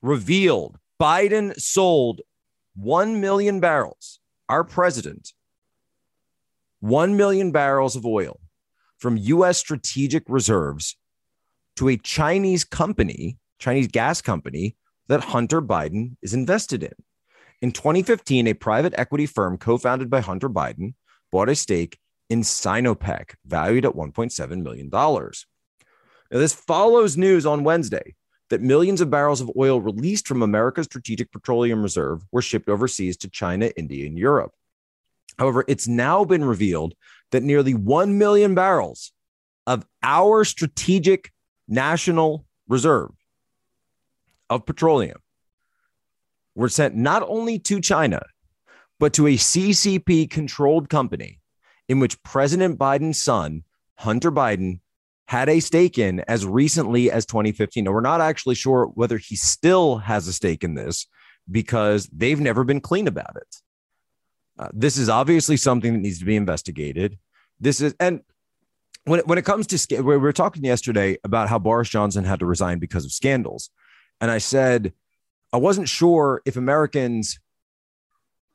revealed 0.02 0.78
Biden 1.00 1.55
sold 1.61 2.23
1 2.75 3.21
million 3.21 3.61
barrels, 3.61 4.19
our 4.49 4.64
president, 4.64 5.33
1 6.80 7.16
million 7.16 7.50
barrels 7.50 7.97
of 7.97 8.06
oil 8.06 8.40
from 8.99 9.16
US 9.16 9.58
strategic 9.58 10.25
reserves 10.28 10.97
to 11.76 11.88
a 11.88 11.97
Chinese 11.97 12.64
company, 12.64 13.38
Chinese 13.58 13.88
gas 13.88 14.20
company 14.20 14.76
that 15.08 15.25
Hunter 15.25 15.62
Biden 15.62 16.16
is 16.23 16.35
invested 16.35 16.82
in. 16.82 16.92
In 17.61 17.73
2015, 17.73 18.47
a 18.47 18.54
private 18.54 18.94
equity 18.97 19.26
firm 19.26 19.58
co 19.58 19.78
founded 19.78 20.08
by 20.11 20.20
Hunter 20.20 20.49
Biden 20.49 20.94
bought 21.32 21.49
a 21.49 21.54
stake 21.54 21.99
in 22.30 22.42
Sinopec, 22.42 23.35
valued 23.44 23.85
at 23.85 23.94
$1.7 23.94 24.62
million. 24.62 24.88
Now, 24.92 26.38
this 26.38 26.52
follows 26.52 27.16
news 27.16 27.47
on 27.47 27.64
Wednesday 27.64 28.14
that 28.50 28.62
millions 28.62 29.00
of 29.00 29.11
barrels 29.11 29.40
of 29.40 29.50
oil 29.56 29.80
released 29.80 30.28
from 30.28 30.42
America's 30.42 30.87
Strategic 30.87 31.32
Petroleum 31.32 31.82
Reserve 31.82 32.23
were 32.32 32.42
shipped 32.42 32.68
overseas 32.68 33.16
to 33.18 33.30
China, 33.30 33.70
India, 33.76 34.06
and 34.06 34.18
Europe. 34.18 34.52
However, 35.38 35.64
it's 35.68 35.88
now 35.88 36.25
been 36.25 36.44
revealed 36.44 36.94
that 37.30 37.42
nearly 37.42 37.75
1 37.75 38.18
million 38.18 38.54
barrels 38.54 39.12
of 39.66 39.85
our 40.02 40.44
strategic 40.44 41.32
national 41.68 42.47
reserve 42.68 43.11
of 44.49 44.64
petroleum 44.64 45.18
were 46.54 46.68
sent 46.68 46.97
not 46.97 47.23
only 47.28 47.58
to 47.58 47.80
China, 47.80 48.23
but 48.99 49.12
to 49.12 49.26
a 49.26 49.37
CCP 49.37 50.28
controlled 50.30 50.88
company 50.88 51.40
in 51.88 52.00
which 52.00 52.23
President 52.23 52.78
Biden's 52.78 53.20
son, 53.20 53.62
Hunter 53.97 54.32
Biden, 54.32 54.80
had 55.26 55.49
a 55.49 55.61
stake 55.61 55.99
in 55.99 56.20
as 56.20 56.47
recently 56.47 57.11
as 57.11 57.26
2015. 57.26 57.85
Now, 57.85 57.92
we're 57.92 58.00
not 58.00 58.20
actually 58.20 58.54
sure 58.54 58.87
whether 58.94 59.18
he 59.18 59.37
still 59.37 59.99
has 59.99 60.26
a 60.26 60.32
stake 60.32 60.64
in 60.64 60.75
this 60.75 61.06
because 61.50 62.08
they've 62.12 62.40
never 62.40 62.64
been 62.64 62.80
clean 62.80 63.06
about 63.06 63.37
it. 63.37 63.56
Uh, 64.58 64.68
this 64.72 64.96
is 64.96 65.08
obviously 65.08 65.56
something 65.56 65.92
that 65.92 66.00
needs 66.00 66.18
to 66.18 66.24
be 66.24 66.36
investigated. 66.36 67.18
This 67.60 67.80
is, 67.80 67.94
and 68.00 68.22
when 69.04 69.20
it, 69.20 69.26
when 69.26 69.38
it 69.38 69.44
comes 69.44 69.66
to, 69.68 70.00
we 70.02 70.16
were 70.16 70.32
talking 70.32 70.64
yesterday 70.64 71.16
about 71.24 71.48
how 71.48 71.58
Boris 71.58 71.88
Johnson 71.88 72.24
had 72.24 72.40
to 72.40 72.46
resign 72.46 72.78
because 72.78 73.04
of 73.04 73.12
scandals. 73.12 73.70
And 74.20 74.30
I 74.30 74.38
said, 74.38 74.92
I 75.52 75.56
wasn't 75.56 75.88
sure 75.88 76.42
if 76.44 76.56
Americans 76.56 77.38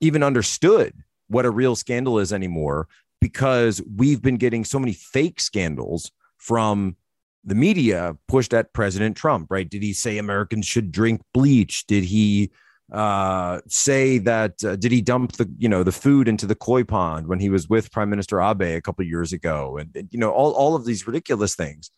even 0.02 0.22
understood 0.22 0.94
what 1.28 1.46
a 1.46 1.50
real 1.50 1.76
scandal 1.76 2.20
is 2.20 2.34
anymore 2.34 2.88
because 3.22 3.82
we've 3.96 4.22
been 4.22 4.36
getting 4.36 4.66
so 4.66 4.78
many 4.78 4.94
fake 4.94 5.40
scandals 5.40 6.12
from 6.38 6.98
the 7.46 7.56
media 7.56 8.18
pushed 8.28 8.54
at 8.54 8.74
President 8.74 9.16
Trump, 9.16 9.48
right? 9.50 9.70
Did 9.70 9.82
he 9.82 9.94
say 9.94 10.18
Americans 10.18 10.66
should 10.66 10.92
drink 10.92 11.22
bleach? 11.34 11.88
Did 11.88 12.04
he 12.04 12.52
uh, 12.94 13.60
say 13.68 14.20
that? 14.20 14.64
Uh, 14.64 14.76
did 14.76 14.92
he 14.92 15.02
dump 15.02 15.34
the 15.34 15.52
you 15.58 15.68
know 15.68 15.84
the 15.84 15.92
food 15.92 16.28
into 16.28 16.46
the 16.46 16.56
koi 16.56 16.84
pond 16.84 17.28
when 17.28 17.40
he 17.40 17.50
was 17.50 17.68
with 17.68 17.92
Prime 17.92 18.10
Minister 18.10 18.40
Abe 18.40 18.62
a 18.62 18.82
couple 18.82 19.04
years 19.04 19.34
ago? 19.34 19.78
And 19.78 20.08
you 20.12 20.20
know 20.20 20.32
all 20.32 20.52
all 20.52 20.76
of 20.76 20.86
these 20.86 21.08
ridiculous 21.08 21.56
things 21.56 21.90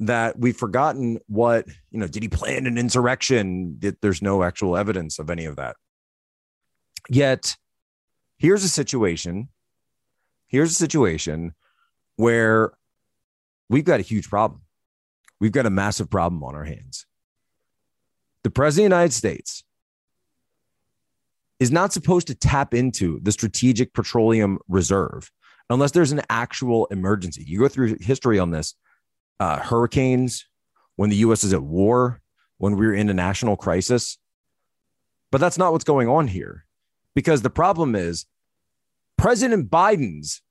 that 0.00 0.38
we've 0.38 0.56
forgotten. 0.56 1.18
What 1.26 1.66
you 1.90 1.98
know? 1.98 2.06
Did 2.06 2.22
he 2.22 2.28
plan 2.28 2.66
an 2.66 2.76
insurrection? 2.76 3.78
That 3.80 4.02
there's 4.02 4.20
no 4.20 4.42
actual 4.42 4.76
evidence 4.76 5.18
of 5.18 5.30
any 5.30 5.46
of 5.46 5.56
that. 5.56 5.76
Yet, 7.08 7.56
here's 8.36 8.62
a 8.62 8.68
situation. 8.68 9.48
Here's 10.48 10.70
a 10.70 10.74
situation 10.74 11.54
where 12.16 12.72
we've 13.70 13.84
got 13.84 14.00
a 14.00 14.04
huge 14.04 14.28
problem. 14.28 14.62
We've 15.40 15.52
got 15.52 15.66
a 15.66 15.70
massive 15.70 16.10
problem 16.10 16.44
on 16.44 16.54
our 16.54 16.64
hands. 16.64 17.06
The 18.42 18.50
president 18.50 18.86
of 18.86 18.90
the 18.90 18.96
United 18.96 19.14
States 19.14 19.64
is 21.58 21.70
not 21.70 21.92
supposed 21.92 22.26
to 22.26 22.34
tap 22.34 22.74
into 22.74 23.18
the 23.22 23.32
strategic 23.32 23.94
petroleum 23.94 24.58
reserve 24.68 25.30
unless 25.70 25.92
there's 25.92 26.12
an 26.12 26.22
actual 26.28 26.86
emergency. 26.86 27.44
You 27.46 27.60
go 27.60 27.68
through 27.68 27.96
history 28.00 28.38
on 28.38 28.50
this 28.50 28.74
uh, 29.40 29.58
hurricanes, 29.58 30.46
when 30.96 31.10
the 31.10 31.16
US 31.16 31.44
is 31.44 31.52
at 31.52 31.62
war, 31.62 32.20
when 32.58 32.76
we're 32.76 32.94
in 32.94 33.08
a 33.08 33.14
national 33.14 33.56
crisis. 33.56 34.18
But 35.30 35.38
that's 35.38 35.58
not 35.58 35.72
what's 35.72 35.84
going 35.84 36.08
on 36.08 36.28
here 36.28 36.64
because 37.14 37.42
the 37.42 37.50
problem 37.50 37.94
is 37.94 38.26
President 39.16 39.70
Biden's 39.70 40.42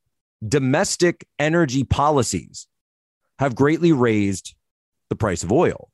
domestic 0.45 1.27
energy 1.39 1.83
policies 1.83 2.67
have 3.39 3.55
greatly 3.55 3.91
raised 3.91 4.55
the 5.09 5.15
price 5.15 5.43
of 5.43 5.51
oil. 5.51 5.89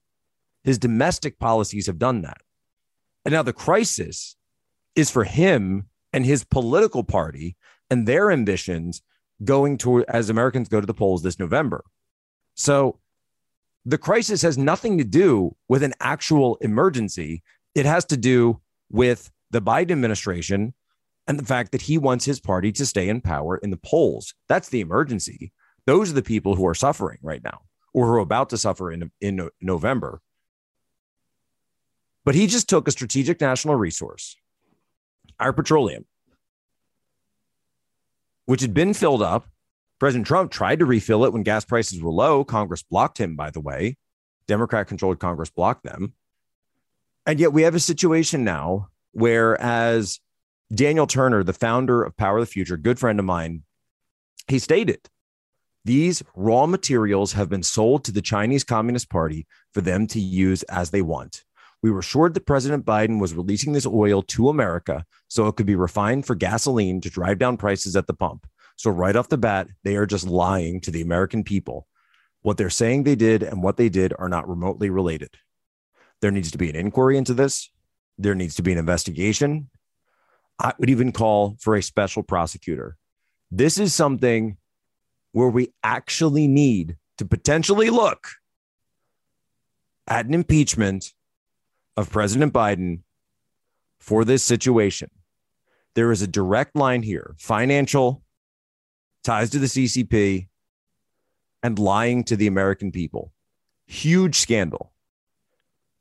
His 0.63 0.77
domestic 0.77 1.39
policies 1.39 1.87
have 1.87 1.97
done 1.97 2.21
that. 2.21 2.41
And 3.25 3.33
now 3.33 3.43
the 3.43 3.53
crisis 3.53 4.35
is 4.95 5.09
for 5.09 5.23
him 5.23 5.87
and 6.13 6.25
his 6.25 6.43
political 6.43 7.03
party 7.03 7.55
and 7.89 8.07
their 8.07 8.31
ambitions 8.31 9.01
going 9.43 9.77
to 9.79 10.05
as 10.05 10.29
Americans 10.29 10.69
go 10.69 10.79
to 10.79 10.87
the 10.87 10.93
polls 10.93 11.23
this 11.23 11.39
November. 11.39 11.83
So 12.55 12.99
the 13.85 13.97
crisis 13.97 14.41
has 14.43 14.57
nothing 14.57 14.97
to 14.97 15.03
do 15.03 15.55
with 15.67 15.83
an 15.83 15.93
actual 15.99 16.57
emergency. 16.57 17.41
It 17.73 17.85
has 17.85 18.05
to 18.05 18.17
do 18.17 18.61
with 18.89 19.31
the 19.49 19.61
Biden 19.61 19.91
administration 19.91 20.73
and 21.27 21.39
the 21.39 21.45
fact 21.45 21.71
that 21.71 21.83
he 21.83 21.97
wants 21.97 22.25
his 22.25 22.39
party 22.39 22.71
to 22.73 22.85
stay 22.85 23.09
in 23.09 23.21
power 23.21 23.57
in 23.57 23.69
the 23.69 23.77
polls. 23.77 24.33
That's 24.47 24.69
the 24.69 24.81
emergency. 24.81 25.51
Those 25.85 26.11
are 26.11 26.15
the 26.15 26.21
people 26.21 26.55
who 26.55 26.67
are 26.67 26.75
suffering 26.75 27.17
right 27.21 27.43
now 27.43 27.61
or 27.93 28.05
who 28.05 28.13
are 28.13 28.19
about 28.19 28.49
to 28.49 28.57
suffer 28.57 28.91
in, 28.91 29.11
in 29.19 29.49
November. 29.61 30.21
But 32.23 32.35
he 32.35 32.47
just 32.47 32.69
took 32.69 32.87
a 32.87 32.91
strategic 32.91 33.41
national 33.41 33.75
resource, 33.75 34.35
our 35.41 35.51
petroleum, 35.51 36.05
which 38.45 38.61
had 38.61 38.73
been 38.73 38.93
filled 38.93 39.21
up. 39.21 39.47
President 39.99 40.25
Trump 40.25 40.51
tried 40.51 40.79
to 40.79 40.85
refill 40.85 41.25
it 41.25 41.33
when 41.33 41.43
gas 41.43 41.65
prices 41.65 42.01
were 42.01 42.11
low. 42.11 42.43
Congress 42.43 42.83
blocked 42.83 43.19
him, 43.19 43.35
by 43.35 43.51
the 43.51 43.59
way. 43.59 43.97
Democrat 44.47 44.87
controlled 44.87 45.19
Congress 45.19 45.49
blocked 45.49 45.83
them. 45.83 46.13
And 47.25 47.39
yet 47.39 47.53
we 47.53 47.61
have 47.63 47.75
a 47.75 47.79
situation 47.79 48.43
now 48.43 48.89
where, 49.11 49.59
as 49.61 50.19
Daniel 50.73 51.05
Turner, 51.05 51.43
the 51.43 51.53
founder 51.53 52.03
of 52.03 52.17
Power 52.17 52.37
of 52.37 52.43
the 52.43 52.51
Future, 52.51 52.77
good 52.77 52.97
friend 52.97 53.19
of 53.19 53.25
mine, 53.25 53.63
he 54.47 54.57
stated 54.57 54.99
these 55.85 56.23
raw 56.35 56.65
materials 56.65 57.33
have 57.33 57.49
been 57.49 57.63
sold 57.63 58.03
to 58.05 58.11
the 58.11 58.21
Chinese 58.21 58.63
Communist 58.63 59.09
Party 59.09 59.47
for 59.73 59.81
them 59.81 60.07
to 60.07 60.19
use 60.19 60.63
as 60.63 60.91
they 60.91 61.01
want. 61.01 61.43
We 61.83 61.91
were 61.91 61.99
assured 61.99 62.35
that 62.35 62.45
President 62.45 62.85
Biden 62.85 63.19
was 63.19 63.33
releasing 63.33 63.73
this 63.73 63.87
oil 63.87 64.21
to 64.23 64.49
America 64.49 65.05
so 65.27 65.47
it 65.47 65.55
could 65.55 65.65
be 65.65 65.75
refined 65.75 66.25
for 66.25 66.35
gasoline 66.35 67.01
to 67.01 67.09
drive 67.09 67.39
down 67.39 67.57
prices 67.57 67.95
at 67.95 68.07
the 68.07 68.13
pump. 68.13 68.45
So, 68.75 68.91
right 68.91 69.15
off 69.15 69.29
the 69.29 69.37
bat, 69.37 69.67
they 69.83 69.95
are 69.95 70.05
just 70.05 70.27
lying 70.27 70.81
to 70.81 70.91
the 70.91 71.01
American 71.01 71.43
people. 71.43 71.87
What 72.41 72.57
they're 72.57 72.69
saying 72.69 73.03
they 73.03 73.15
did 73.15 73.43
and 73.43 73.61
what 73.61 73.77
they 73.77 73.89
did 73.89 74.13
are 74.17 74.29
not 74.29 74.49
remotely 74.49 74.89
related. 74.89 75.35
There 76.21 76.31
needs 76.31 76.51
to 76.51 76.57
be 76.57 76.69
an 76.69 76.75
inquiry 76.75 77.17
into 77.17 77.33
this. 77.33 77.69
There 78.17 78.35
needs 78.35 78.55
to 78.55 78.63
be 78.63 78.71
an 78.71 78.77
investigation. 78.77 79.69
I 80.59 80.73
would 80.77 80.89
even 80.89 81.11
call 81.11 81.57
for 81.59 81.75
a 81.75 81.81
special 81.81 82.21
prosecutor. 82.21 82.97
This 83.49 83.77
is 83.77 83.93
something 83.93 84.57
where 85.31 85.49
we 85.49 85.73
actually 85.83 86.47
need 86.47 86.97
to 87.17 87.25
potentially 87.25 87.89
look 87.89 88.27
at 90.07 90.25
an 90.25 90.33
impeachment 90.33 91.13
of 92.01 92.09
President 92.09 92.51
Biden 92.53 93.01
for 93.99 94.25
this 94.25 94.43
situation. 94.43 95.09
There 95.95 96.11
is 96.11 96.21
a 96.21 96.27
direct 96.27 96.75
line 96.75 97.03
here 97.03 97.35
financial, 97.37 98.23
ties 99.23 99.49
to 99.51 99.59
the 99.59 99.67
CCP, 99.67 100.47
and 101.63 101.77
lying 101.77 102.23
to 102.25 102.35
the 102.35 102.47
American 102.47 102.91
people. 102.91 103.31
Huge 103.85 104.35
scandal. 104.35 104.91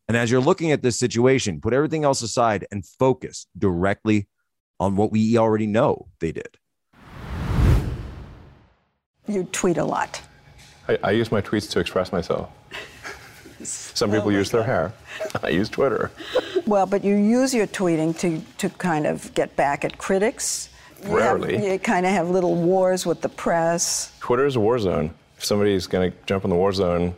And 0.08 0.16
as 0.16 0.30
you're 0.30 0.40
looking 0.40 0.72
at 0.72 0.82
this 0.82 0.98
situation, 0.98 1.60
put 1.60 1.72
everything 1.72 2.04
else 2.04 2.22
aside 2.22 2.66
and 2.72 2.84
focus 2.84 3.46
directly 3.56 4.28
on 4.80 4.96
what 4.96 5.12
we 5.12 5.36
already 5.38 5.66
know 5.66 6.08
they 6.20 6.32
did 6.32 6.58
you 9.30 9.44
tweet 9.44 9.78
a 9.78 9.84
lot. 9.84 10.20
I, 10.88 10.98
I 11.04 11.10
use 11.12 11.30
my 11.30 11.40
tweets 11.40 11.70
to 11.70 11.80
express 11.80 12.12
myself. 12.12 12.50
Some 13.94 14.10
oh 14.10 14.14
people 14.14 14.28
oh 14.28 14.32
use 14.32 14.50
their 14.50 14.62
hair. 14.62 14.92
I 15.42 15.48
use 15.48 15.68
Twitter. 15.68 16.10
Well, 16.66 16.86
but 16.86 17.04
you 17.04 17.14
use 17.14 17.54
your 17.54 17.66
tweeting 17.66 18.18
to, 18.18 18.40
to 18.58 18.68
kind 18.76 19.06
of 19.06 19.32
get 19.34 19.54
back 19.56 19.84
at 19.84 19.98
critics. 19.98 20.70
You 21.04 21.16
Rarely. 21.16 21.56
Have, 21.56 21.64
you 21.64 21.78
kind 21.78 22.06
of 22.06 22.12
have 22.12 22.30
little 22.30 22.54
wars 22.54 23.06
with 23.06 23.20
the 23.20 23.28
press. 23.28 24.16
Twitter 24.20 24.46
is 24.46 24.56
a 24.56 24.60
war 24.60 24.78
zone. 24.78 25.14
If 25.36 25.44
somebody's 25.44 25.86
going 25.86 26.10
to 26.10 26.16
jump 26.26 26.44
in 26.44 26.50
the 26.50 26.56
war 26.56 26.72
zone, 26.72 27.14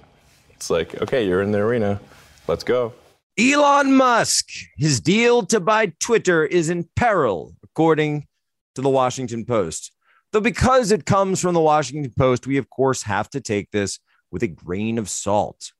it's 0.54 0.70
like, 0.70 1.00
okay, 1.02 1.26
you're 1.26 1.42
in 1.42 1.50
the 1.50 1.58
arena. 1.58 2.00
Let's 2.46 2.64
go. 2.64 2.92
Elon 3.38 3.94
Musk, 3.94 4.48
his 4.76 5.00
deal 5.00 5.44
to 5.46 5.58
buy 5.58 5.92
Twitter 5.98 6.44
is 6.44 6.68
in 6.68 6.88
peril, 6.96 7.54
according 7.64 8.26
to 8.74 8.82
the 8.82 8.90
Washington 8.90 9.44
Post. 9.44 9.90
Though, 10.32 10.40
because 10.40 10.92
it 10.92 11.04
comes 11.06 11.40
from 11.40 11.54
the 11.54 11.60
Washington 11.60 12.12
Post, 12.16 12.46
we 12.46 12.56
of 12.58 12.70
course 12.70 13.02
have 13.02 13.28
to 13.30 13.40
take 13.40 13.70
this 13.70 13.98
with 14.30 14.42
a 14.42 14.48
grain 14.48 14.98
of 14.98 15.08
salt. 15.08 15.72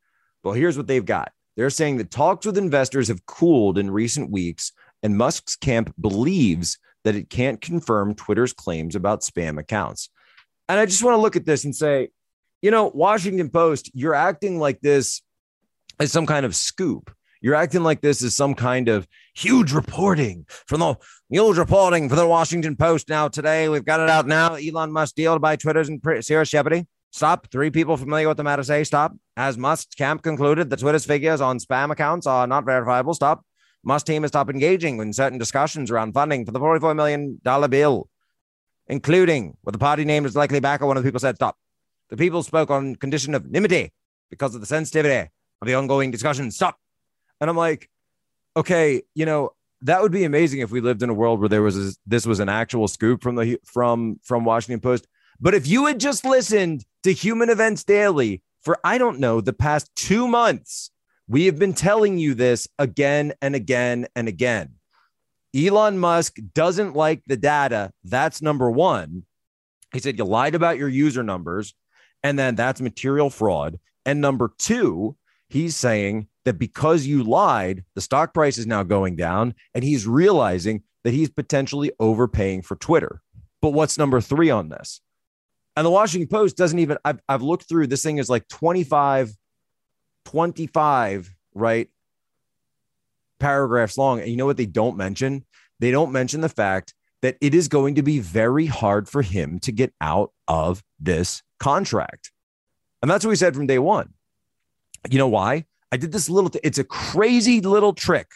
Well, 0.42 0.54
here's 0.54 0.76
what 0.76 0.86
they've 0.86 1.04
got 1.04 1.32
They're 1.56 1.70
saying 1.70 1.98
that 1.98 2.10
talks 2.10 2.46
with 2.46 2.58
investors 2.58 3.08
have 3.08 3.26
cooled 3.26 3.78
in 3.78 3.90
recent 3.90 4.30
weeks, 4.30 4.72
and 5.02 5.16
Musk's 5.16 5.56
camp 5.56 5.94
believes 6.00 6.78
that 7.04 7.16
it 7.16 7.30
can't 7.30 7.60
confirm 7.60 8.14
Twitter's 8.14 8.52
claims 8.52 8.94
about 8.94 9.22
spam 9.22 9.58
accounts. 9.58 10.08
And 10.68 10.78
I 10.78 10.86
just 10.86 11.02
want 11.02 11.14
to 11.14 11.20
look 11.20 11.36
at 11.36 11.44
this 11.44 11.64
and 11.64 11.74
say, 11.74 12.10
you 12.62 12.70
know, 12.70 12.90
Washington 12.94 13.50
Post, 13.50 13.90
you're 13.92 14.14
acting 14.14 14.58
like 14.58 14.80
this 14.80 15.20
as 15.98 16.12
some 16.12 16.26
kind 16.26 16.46
of 16.46 16.54
scoop. 16.54 17.14
You're 17.40 17.56
acting 17.56 17.82
like 17.82 18.00
this 18.00 18.22
is 18.22 18.36
some 18.36 18.54
kind 18.54 18.88
of 18.88 19.06
huge 19.34 19.72
reporting 19.72 20.46
from 20.68 20.78
the 20.78 20.94
huge 21.28 21.58
reporting 21.58 22.08
for 22.08 22.14
the 22.14 22.26
Washington 22.26 22.76
Post. 22.76 23.08
Now, 23.08 23.26
today, 23.26 23.68
we've 23.68 23.84
got 23.84 23.98
it 23.98 24.08
out 24.08 24.28
now. 24.28 24.54
Elon 24.54 24.92
Musk 24.92 25.16
deal 25.16 25.34
to 25.34 25.40
buy 25.40 25.56
Twitter's 25.56 25.88
and 25.88 26.00
serious 26.24 26.50
Jeopardy. 26.50 26.86
Stop. 27.12 27.48
Three 27.52 27.70
people 27.70 27.96
familiar 27.98 28.26
with 28.26 28.38
the 28.38 28.42
matter 28.42 28.62
say 28.62 28.84
stop. 28.84 29.14
As 29.36 29.58
Musk's 29.58 29.94
camp 29.94 30.22
concluded, 30.22 30.70
the 30.70 30.78
Twitter's 30.78 31.04
figures 31.04 31.42
on 31.42 31.58
spam 31.58 31.90
accounts 31.90 32.26
are 32.26 32.46
not 32.46 32.64
verifiable. 32.64 33.12
Stop. 33.12 33.44
Musk 33.84 34.06
team 34.06 34.22
has 34.22 34.30
stopped 34.30 34.50
engaging 34.50 34.98
in 34.98 35.12
certain 35.12 35.38
discussions 35.38 35.90
around 35.90 36.14
funding 36.14 36.46
for 36.46 36.52
the 36.52 36.60
$44 36.60 36.96
million 36.96 37.38
bill, 37.68 38.08
including 38.86 39.56
what 39.62 39.72
the 39.72 39.78
party 39.78 40.04
name 40.04 40.24
is 40.24 40.34
likely 40.34 40.60
backer. 40.60 40.86
One 40.86 40.96
of 40.96 41.02
the 41.02 41.06
people 41.06 41.20
said 41.20 41.36
stop. 41.36 41.56
The 42.08 42.16
people 42.16 42.42
spoke 42.42 42.70
on 42.70 42.96
condition 42.96 43.34
of 43.34 43.44
anonymity 43.44 43.92
because 44.30 44.54
of 44.54 44.62
the 44.62 44.66
sensitivity 44.66 45.30
of 45.60 45.66
the 45.66 45.74
ongoing 45.74 46.10
discussion. 46.10 46.50
Stop. 46.50 46.78
And 47.40 47.50
I'm 47.50 47.56
like, 47.56 47.90
okay, 48.56 49.02
you 49.14 49.26
know, 49.26 49.50
that 49.82 50.00
would 50.00 50.12
be 50.12 50.24
amazing 50.24 50.60
if 50.60 50.70
we 50.70 50.80
lived 50.80 51.02
in 51.02 51.10
a 51.10 51.14
world 51.14 51.40
where 51.40 51.48
there 51.48 51.62
was 51.62 51.76
a, 51.76 51.92
this 52.06 52.24
was 52.24 52.40
an 52.40 52.48
actual 52.48 52.88
scoop 52.88 53.22
from 53.22 53.34
the 53.34 53.58
from 53.64 54.20
from 54.22 54.44
Washington 54.44 54.80
Post. 54.80 55.06
But 55.42 55.54
if 55.54 55.66
you 55.66 55.86
had 55.86 55.98
just 55.98 56.24
listened 56.24 56.84
to 57.02 57.12
Human 57.12 57.50
Events 57.50 57.82
Daily 57.82 58.44
for 58.60 58.78
I 58.84 58.96
don't 58.96 59.18
know 59.18 59.40
the 59.40 59.52
past 59.52 59.90
2 59.96 60.28
months, 60.28 60.92
we 61.26 61.46
have 61.46 61.58
been 61.58 61.74
telling 61.74 62.16
you 62.16 62.34
this 62.34 62.68
again 62.78 63.32
and 63.42 63.56
again 63.56 64.06
and 64.14 64.28
again. 64.28 64.74
Elon 65.52 65.98
Musk 65.98 66.36
doesn't 66.54 66.94
like 66.94 67.22
the 67.26 67.36
data. 67.36 67.92
That's 68.04 68.40
number 68.40 68.70
1. 68.70 69.24
He 69.92 69.98
said 69.98 70.16
you 70.16 70.24
lied 70.24 70.54
about 70.54 70.78
your 70.78 70.88
user 70.88 71.24
numbers 71.24 71.74
and 72.22 72.38
then 72.38 72.54
that's 72.54 72.80
material 72.80 73.28
fraud. 73.28 73.80
And 74.06 74.20
number 74.20 74.52
2, 74.58 75.16
he's 75.48 75.74
saying 75.74 76.28
that 76.44 76.56
because 76.56 77.04
you 77.04 77.24
lied, 77.24 77.84
the 77.96 78.00
stock 78.00 78.32
price 78.32 78.58
is 78.58 78.66
now 78.68 78.84
going 78.84 79.16
down, 79.16 79.54
and 79.74 79.82
he's 79.82 80.06
realizing 80.06 80.84
that 81.02 81.14
he's 81.14 81.30
potentially 81.30 81.90
overpaying 81.98 82.62
for 82.62 82.76
Twitter. 82.76 83.22
But 83.60 83.70
what's 83.70 83.98
number 83.98 84.20
three 84.20 84.50
on 84.50 84.68
this? 84.68 85.00
And 85.76 85.86
the 85.86 85.90
Washington 85.90 86.28
Post 86.28 86.56
doesn't 86.56 86.78
even, 86.78 86.98
I've, 87.04 87.20
I've 87.28 87.42
looked 87.42 87.68
through, 87.68 87.86
this 87.86 88.02
thing 88.02 88.18
is 88.18 88.28
like 88.28 88.46
25, 88.48 89.34
25, 90.26 91.34
right? 91.54 91.88
Paragraphs 93.40 93.96
long. 93.96 94.20
And 94.20 94.28
you 94.28 94.36
know 94.36 94.46
what 94.46 94.56
they 94.56 94.66
don't 94.66 94.96
mention? 94.96 95.44
They 95.80 95.90
don't 95.90 96.12
mention 96.12 96.42
the 96.42 96.48
fact 96.48 96.94
that 97.22 97.36
it 97.40 97.54
is 97.54 97.68
going 97.68 97.94
to 97.94 98.02
be 98.02 98.18
very 98.18 98.66
hard 98.66 99.08
for 99.08 99.22
him 99.22 99.58
to 99.60 99.72
get 99.72 99.94
out 100.00 100.32
of 100.46 100.82
this 101.00 101.42
contract. 101.58 102.32
And 103.00 103.10
that's 103.10 103.24
what 103.24 103.30
we 103.30 103.36
said 103.36 103.54
from 103.54 103.66
day 103.66 103.78
one. 103.78 104.12
You 105.10 105.18
know 105.18 105.28
why? 105.28 105.64
I 105.90 105.96
did 105.96 106.12
this 106.12 106.28
little, 106.28 106.50
it's 106.62 106.78
a 106.78 106.84
crazy 106.84 107.60
little 107.60 107.92
trick 107.92 108.28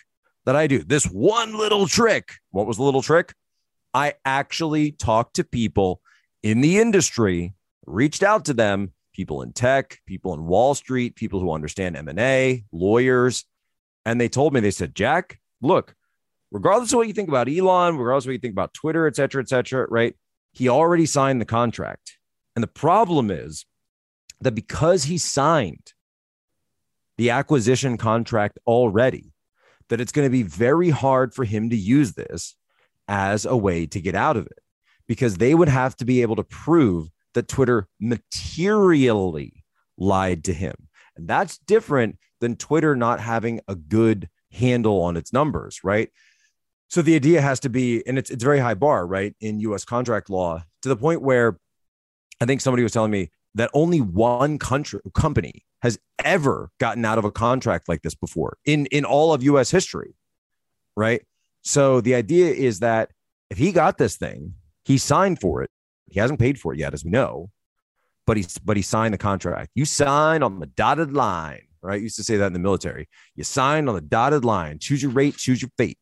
that 0.45 0.57
I 0.57 0.67
do. 0.67 0.83
This 0.83 1.05
one 1.05 1.57
little 1.59 1.87
trick. 1.87 2.33
What 2.51 2.67
was 2.67 2.77
the 2.77 2.83
little 2.83 3.03
trick? 3.03 3.35
I 3.93 4.15
actually 4.25 4.93
talked 4.93 5.37
to 5.37 5.45
people 5.45 6.01
in 6.47 6.61
the 6.61 6.79
industry, 6.79 7.55
reached 7.87 8.23
out 8.23 8.45
to 8.45 8.55
them, 8.55 8.93
people 9.13 9.43
in 9.43 9.53
tech, 9.53 9.99
people 10.07 10.33
in 10.33 10.47
Wall 10.47 10.77
Street, 10.77 11.17
people 11.17 11.41
who 11.41 11.51
understand 11.51 11.97
M&A, 11.97 12.63
lawyers, 12.71 13.45
and 14.05 14.21
they 14.21 14.29
told 14.29 14.55
me, 14.55 14.61
they 14.61 14.71
said, 14.71 14.95
Jack, 14.95 15.41
look, 15.61 15.97
regardless 16.53 16.93
of 16.93 16.99
what 16.99 17.09
you 17.09 17.15
think 17.15 17.29
about 17.29 17.49
Elon, 17.49 17.97
regardless 17.97 18.27
of 18.27 18.29
what 18.29 18.35
you 18.35 18.39
think 18.39 18.53
about 18.53 18.75
Twitter, 18.75 19.09
et 19.09 19.17
cetera, 19.17 19.43
et 19.43 19.49
cetera, 19.49 19.89
right? 19.91 20.15
He 20.53 20.69
already 20.69 21.05
signed 21.05 21.41
the 21.41 21.47
contract. 21.47 22.17
And 22.55 22.63
the 22.63 22.69
problem 22.69 23.33
is 23.33 23.67
that 24.41 24.55
because 24.55 25.03
he 25.03 25.19
signed 25.19 25.95
the 27.19 27.31
acquisition 27.31 27.97
contract 27.97 28.61
already 28.69 29.33
that 29.89 30.01
it's 30.01 30.13
going 30.13 30.27
to 30.27 30.31
be 30.31 30.45
very 30.45 30.91
hard 30.91 31.35
for 31.35 31.45
him 31.45 31.71
to 31.71 31.77
use 31.77 32.13
this 32.13 32.55
as 33.09 33.45
a 33.47 33.57
way 33.57 33.87
to 33.87 34.01
get 34.01 34.15
out 34.15 34.37
of 34.37 34.47
it 34.47 34.61
because 35.09 35.37
they 35.37 35.55
would 35.55 35.69
have 35.69 35.97
to 35.97 36.05
be 36.05 36.23
able 36.23 36.37
to 36.37 36.45
prove 36.45 37.09
that 37.35 37.49
Twitter 37.49 37.89
materially 38.01 39.65
lied 39.99 40.45
to 40.45 40.53
him. 40.53 40.75
And 41.17 41.29
that's 41.29 41.59
different 41.59 42.19
than 42.41 42.57
Twitter 42.57 42.97
not 42.97 43.21
having 43.21 43.61
a 43.69 43.75
good 43.75 44.29
handle 44.53 45.03
on 45.03 45.17
its 45.17 45.33
numbers, 45.33 45.81
right? 45.83 46.11
So 46.89 47.03
the 47.03 47.15
idea 47.15 47.41
has 47.41 47.61
to 47.61 47.69
be, 47.69 48.07
and 48.07 48.19
it's 48.19 48.31
it's 48.31 48.45
very 48.45 48.59
high 48.59 48.75
bar, 48.75 49.07
right, 49.07 49.35
in 49.41 49.61
U.S. 49.61 49.85
contract 49.85 50.31
law 50.31 50.63
to 50.83 50.89
the 50.89 50.97
point 50.97 51.23
where 51.23 51.59
I 52.41 52.45
think 52.45 52.61
somebody 52.61 52.83
was 52.83 52.93
telling 52.93 53.11
me 53.11 53.31
that 53.55 53.71
only 53.75 54.01
one 54.01 54.59
country 54.59 55.01
company 55.15 55.65
has 55.83 55.99
ever 56.25 56.71
gotten 56.79 57.05
out 57.05 57.19
of 57.19 57.25
a 57.25 57.31
contract 57.31 57.89
like 57.89 58.03
this 58.03 58.15
before 58.15 58.59
in 58.65 58.87
in 58.87 59.05
all 59.05 59.33
of 59.33 59.43
US 59.43 59.71
history 59.71 60.15
right 60.97 61.23
so 61.63 62.01
the 62.01 62.15
idea 62.15 62.53
is 62.53 62.81
that 62.81 63.11
if 63.51 63.59
he 63.59 63.73
got 63.73 63.99
this 63.99 64.17
thing 64.17 64.55
he 64.87 64.97
signed 64.97 65.41
for 65.41 65.63
it. 65.63 65.71
He 66.09 66.21
hasn't 66.21 66.41
paid 66.41 66.59
for 66.59 66.73
it 66.73 66.79
yet 66.79 66.95
as 66.95 67.05
we 67.05 67.11
know 67.11 67.51
but 68.27 68.37
he's 68.37 68.59
but 68.59 68.77
he 68.77 68.83
signed 68.83 69.15
the 69.15 69.19
contract. 69.19 69.71
You 69.77 69.85
sign 69.85 70.43
on 70.43 70.59
the 70.59 70.67
dotted 70.67 71.13
line 71.13 71.61
right? 71.87 72.03
Used 72.03 72.17
to 72.17 72.25
say 72.25 72.37
that 72.37 72.49
in 72.49 72.53
the 72.53 72.59
military. 72.59 73.09
You 73.37 73.45
sign 73.45 73.89
on 73.89 73.95
the 73.95 74.01
dotted 74.01 74.45
line. 74.45 74.79
Choose 74.79 75.03
your 75.03 75.13
rate 75.13 75.37
choose 75.37 75.63
your 75.63 75.71
fate. 75.79 75.99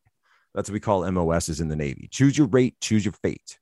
That's 0.53 0.69
what 0.69 0.73
we 0.73 0.79
call 0.79 1.09
MOSs 1.09 1.61
in 1.61 1.67
the 1.67 1.75
Navy. 1.75 2.09
Choose 2.11 2.37
your 2.37 2.47
rate 2.47 2.75
choose 2.81 3.05
your 3.05 3.13
fate. 3.13 3.59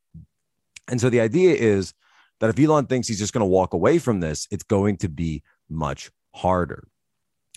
And 0.87 0.99
so 0.99 1.09
the 1.09 1.21
idea 1.21 1.55
is 1.55 1.93
that 2.39 2.49
if 2.49 2.59
Elon 2.59 2.87
thinks 2.87 3.07
he's 3.07 3.19
just 3.19 3.33
going 3.33 3.41
to 3.41 3.45
walk 3.45 3.73
away 3.73 3.99
from 3.99 4.19
this, 4.19 4.47
it's 4.51 4.63
going 4.63 4.97
to 4.97 5.09
be 5.09 5.43
much 5.69 6.11
harder. 6.33 6.87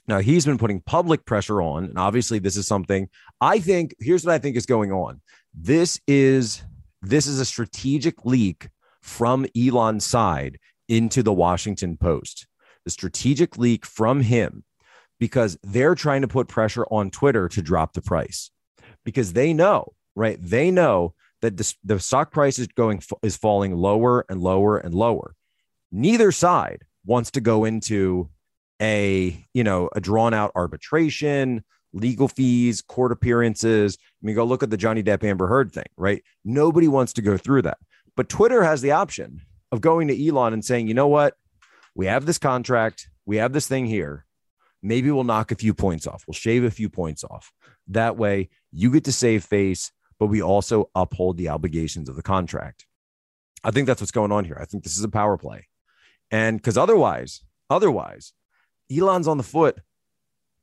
Now, 0.09 0.21
he's 0.21 0.47
been 0.47 0.59
putting 0.59 0.81
public 0.81 1.25
pressure 1.25 1.61
on, 1.61 1.87
and 1.87 1.99
obviously, 1.99 2.39
this 2.39 2.57
is 2.57 2.69
something 2.69 3.09
I 3.41 3.59
think. 3.59 3.97
Here's 3.99 4.25
what 4.25 4.35
I 4.35 4.39
think 4.39 4.57
is 4.57 4.65
going 4.65 4.93
on. 4.93 5.21
This 5.53 6.01
is 6.07 6.63
this 7.11 7.27
is 7.27 7.39
a 7.39 7.45
strategic 7.45 8.25
leak 8.25 8.69
from 9.01 9.47
Elon's 9.57 10.05
side 10.05 10.59
into 10.89 11.23
the 11.23 11.33
Washington 11.33 11.97
Post. 11.97 12.47
The 12.85 12.91
strategic 12.91 13.57
leak 13.57 13.87
from 13.87 14.21
him 14.21 14.65
because 15.19 15.57
they're 15.63 15.95
trying 15.95 16.23
to 16.23 16.29
put 16.29 16.49
pressure 16.49 16.85
on 16.91 17.11
Twitter 17.11 17.49
to 17.49 17.63
drop 17.63 17.93
the 17.93 18.03
price 18.03 18.51
because 19.05 19.33
they 19.33 19.53
know, 19.53 19.93
right? 20.15 20.39
They 20.41 20.71
know 20.71 21.15
that 21.43 21.57
the, 21.57 21.75
the 21.85 22.01
stock 22.01 22.33
price 22.33 22.59
is 22.59 22.67
going 22.69 23.03
is 23.23 23.37
falling 23.37 23.75
lower 23.75 24.25
and 24.29 24.41
lower 24.41 24.79
and 24.79 24.95
lower. 24.95 25.35
Neither 25.93 26.33
side 26.33 26.83
wants 27.05 27.31
to 27.33 27.41
go 27.41 27.65
into 27.65 28.31
a 28.83 29.47
you 29.55 29.65
know 29.65 29.89
a 29.95 30.01
drawn 30.01 30.35
out 30.35 30.53
arbitration, 30.55 31.65
legal 31.97 32.29
fees, 32.29 32.83
court 32.83 33.13
appearances. 33.13 33.99
I 34.01 34.27
mean, 34.27 34.37
go 34.37 34.45
look 34.45 34.63
at 34.63 34.71
the 34.71 34.77
Johnny 34.77 35.03
Depp 35.03 35.25
Amber 35.25 35.47
Heard 35.47 35.73
thing, 35.73 35.87
right? 35.97 36.23
Nobody 36.45 36.89
wants 36.89 37.13
to 37.15 37.23
go 37.23 37.37
through 37.37 37.63
that. 37.63 37.79
But 38.17 38.29
Twitter 38.29 38.63
has 38.63 38.83
the 38.83 38.93
option 38.93 39.41
of 39.73 39.81
going 39.81 40.09
to 40.09 40.29
Elon 40.29 40.53
and 40.53 40.65
saying, 40.65 40.89
you 40.89 40.95
know 40.95 41.09
what, 41.09 41.35
we 41.95 42.07
have 42.07 42.27
this 42.27 42.39
contract, 42.39 43.09
we 43.25 43.37
have 43.37 43.53
this 43.53 43.67
thing 43.67 43.87
here. 43.87 44.25
Maybe 44.83 45.11
we'll 45.11 45.25
knock 45.25 45.51
a 45.51 45.57
few 45.57 45.75
points 45.75 46.07
off. 46.07 46.25
We'll 46.27 46.35
shave 46.35 46.63
a 46.63 46.71
few 46.71 46.89
points 46.89 47.25
off. 47.25 47.53
That 47.89 48.17
way, 48.17 48.51
you 48.71 48.91
get 48.93 49.05
to 49.05 49.13
save 49.13 49.45
face 49.45 49.91
but 50.19 50.27
we 50.27 50.43
also 50.43 50.91
uphold 50.95 51.37
the 51.37 51.49
obligations 51.49 52.09
of 52.09 52.17
the 52.17 52.23
contract. 52.23 52.87
I 53.65 53.71
think 53.71 53.87
that's 53.87 54.01
what's 54.01 54.13
going 54.13 54.33
on 54.33 54.45
here. 54.45 54.59
I 54.61 54.65
think 54.65 54.85
this 54.85 54.97
is 54.97 55.05
a 55.05 55.09
power 55.09 55.37
play. 55.37 55.69
And 56.31 56.59
because 56.59 56.79
otherwise, 56.79 57.43
otherwise, 57.69 58.33
Elon's 58.95 59.29
on 59.29 59.37
the 59.37 59.43
foot 59.43 59.79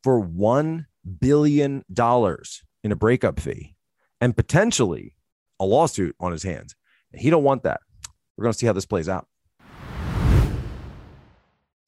for 0.04 0.24
$1 0.24 0.86
billion 1.20 1.84
dollars 1.92 2.64
in 2.84 2.92
a 2.92 2.96
breakup 2.96 3.40
fee 3.40 3.76
and 4.22 4.36
potentially 4.36 5.16
a 5.60 5.66
lawsuit 5.66 6.16
on 6.20 6.32
his 6.32 6.44
hands. 6.44 6.76
And 7.12 7.22
he 7.22 7.30
don't 7.30 7.44
want 7.44 7.64
that. 7.64 7.82
We're 8.38 8.44
going 8.44 8.54
to 8.54 8.58
see 8.58 8.66
how 8.66 8.74
this 8.74 8.86
plays 8.86 9.10
out. 9.10 9.28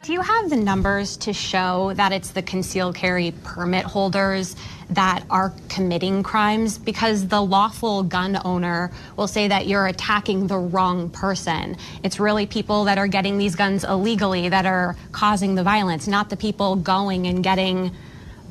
Do 0.04 0.14
you 0.14 0.22
have 0.22 0.52
the 0.52 0.56
numbers 0.56 1.18
to 1.18 1.34
show 1.34 1.92
that 1.96 2.12
it's 2.12 2.30
the 2.30 2.44
concealed 2.44 2.94
carry 2.94 3.34
permit 3.44 3.86
holders 3.86 4.56
that 4.92 5.24
are 5.32 5.52
committing 5.68 6.22
crimes? 6.22 6.78
Because 6.78 7.28
the 7.28 7.42
lawful 7.42 8.04
gun 8.04 8.40
owner 8.46 8.92
will 9.18 9.28
say 9.28 9.48
that 9.48 9.66
you're 9.66 9.88
attacking 9.88 10.46
the 10.46 10.60
wrong 10.60 11.10
person. 11.10 11.76
It's 12.04 12.20
really 12.20 12.46
people 12.46 12.84
that 12.84 13.00
are 13.00 13.08
getting 13.08 13.40
these 13.40 13.56
guns 13.56 13.84
illegally 13.84 14.48
that 14.48 14.68
are 14.68 14.96
causing 15.12 15.56
the 15.56 15.64
violence, 15.64 16.08
not 16.08 16.30
the 16.30 16.38
people 16.38 16.76
going 16.76 17.26
and 17.26 17.44
getting 17.44 17.90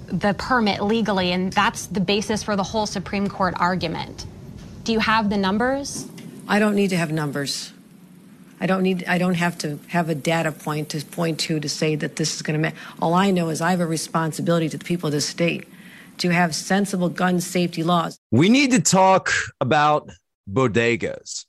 the 0.07 0.35
permit 0.35 0.83
legally. 0.83 1.33
And 1.33 1.53
that's 1.53 1.87
the 1.87 2.01
basis 2.01 2.43
for 2.43 2.57
the 2.57 2.63
whole 2.63 2.87
Supreme 2.87 3.29
Court 3.29 3.55
argument. 3.59 4.27
Do 4.85 4.93
you 4.93 4.99
have 5.01 5.31
the 5.31 5.37
numbers? 5.37 6.09
I 6.47 6.59
don't 6.59 6.75
need 6.75 6.91
to 6.91 6.97
have 6.97 7.11
numbers. 7.11 7.73
I 8.61 8.67
don't 8.67 8.83
need. 8.83 9.05
I 9.07 9.19
don't 9.19 9.35
have 9.35 9.59
to 9.59 9.79
have 9.89 10.09
a 10.09 10.15
data 10.15 10.53
point 10.53 10.91
to 10.91 11.05
point 11.05 11.41
to 11.41 11.59
to 11.59 11.69
say 11.69 11.97
that 11.97 12.17
this 12.17 12.35
is 12.37 12.43
going 12.43 12.63
to. 12.63 12.73
All 13.01 13.15
I 13.15 13.31
know 13.31 13.49
is 13.49 13.61
I 13.61 13.71
have 13.71 13.81
a 13.81 13.87
responsibility 13.87 14.69
to 14.69 14.79
the 14.79 14.85
people 14.85 15.09
of 15.09 15.13
this 15.13 15.27
state 15.27 15.69
to 16.19 16.31
have 16.31 16.55
sensible 16.55 17.09
gun 17.09 17.41
safety 17.41 17.83
laws. 17.83 18.19
We 18.31 18.49
need 18.49 18.71
to 18.71 18.81
talk 18.81 19.33
about 19.61 20.11
bodegas. 20.49 21.47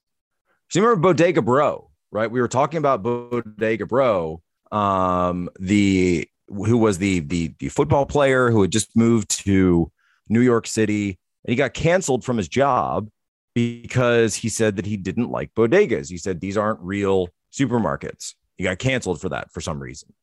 Do 0.72 0.80
you 0.80 0.86
remember 0.86 1.10
Bodega 1.10 1.42
Bro? 1.42 1.90
Right, 2.12 2.32
we 2.32 2.40
were 2.40 2.48
talking 2.48 2.78
about 2.78 3.04
Bodega 3.04 3.86
Bro, 3.86 4.42
um, 4.72 5.50
the 5.60 6.30
who 6.48 6.78
was 6.78 6.98
the 6.98 7.20
the 7.22 7.54
the 7.60 7.70
football 7.70 8.06
player 8.06 8.52
who 8.52 8.62
had 8.62 8.72
just 8.72 8.96
moved 8.96 9.30
to 9.46 9.92
New 10.30 10.42
York 10.42 10.68
City 10.68 11.20
and 11.44 11.52
he 11.52 11.56
got 11.56 11.74
canceled 11.74 12.24
from 12.24 12.38
his 12.38 12.48
job 12.48 13.10
because 13.54 14.36
he 14.36 14.50
said 14.50 14.76
that 14.76 14.86
he 14.86 14.98
didn't 14.98 15.32
like 15.32 15.54
bodegas. 15.56 16.10
He 16.10 16.18
said 16.18 16.42
these 16.42 16.58
aren't 16.58 16.80
real 16.82 17.30
supermarkets. 17.54 18.34
He 18.58 18.64
got 18.64 18.80
canceled 18.80 19.22
for 19.22 19.30
that 19.30 19.52
for 19.52 19.62
some 19.62 19.80
reason. 19.80 20.14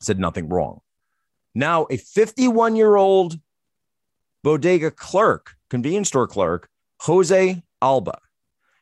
Said 0.00 0.18
nothing 0.18 0.48
wrong. 0.48 0.80
Now, 1.54 1.86
a 1.90 1.96
51 1.96 2.76
year 2.76 2.96
old 2.96 3.38
bodega 4.42 4.90
clerk, 4.90 5.54
convenience 5.70 6.08
store 6.08 6.26
clerk, 6.26 6.68
Jose 7.00 7.62
Alba, 7.80 8.18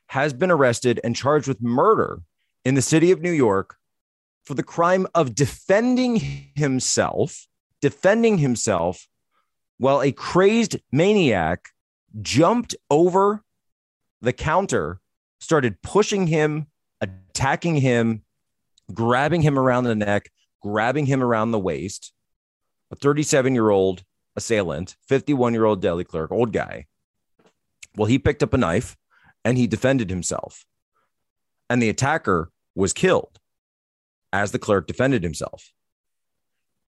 has 0.09 0.33
been 0.33 0.51
arrested 0.51 1.01
and 1.03 1.17
charged 1.17 1.49
with 1.49 1.63
murder 1.63 2.21
in 2.65 2.75
the 2.75 2.83
city 2.83 3.11
of 3.11 3.21
New 3.21 3.33
York 3.33 3.77
for 4.45 4.55
the 4.55 4.63
crime 4.63 5.07
of 5.15 5.35
defending 5.35 6.17
himself, 6.55 7.47
defending 7.81 8.39
himself 8.39 9.07
while 9.79 10.03
a 10.03 10.13
crazed 10.13 10.79
maniac 10.93 11.71
jumped 12.21 12.75
over 12.91 13.43
the 14.21 14.33
counter, 14.33 15.01
started 15.41 15.81
pushing 15.83 16.27
him, 16.27 16.67
attacking 17.01 17.77
him, 17.77 18.23
grabbing 18.93 19.43
him 19.43 19.59
around 19.59 19.85
the 19.85 19.95
neck, 19.95 20.31
grabbing 20.61 21.07
him 21.07 21.23
around 21.23 21.51
the 21.51 21.59
waist. 21.59 22.13
A 22.91 22.97
37 22.97 23.55
year 23.55 23.71
old 23.71 24.05
assailant, 24.37 24.97
51 25.09 25.55
year 25.55 25.65
old 25.65 25.81
deli 25.81 26.05
clerk, 26.05 26.31
old 26.31 26.53
guy. 26.53 26.87
Well, 27.97 28.07
he 28.07 28.19
picked 28.19 28.43
up 28.43 28.53
a 28.53 28.59
knife 28.59 28.97
and 29.45 29.57
he 29.57 29.67
defended 29.67 30.11
himself. 30.11 30.65
And 31.69 31.81
the 31.81 31.89
attacker 31.89 32.51
was 32.75 32.93
killed 32.93 33.40
as 34.33 34.53
the 34.53 34.59
clerk 34.59 34.87
defended 34.87 35.23
himself. 35.23 35.73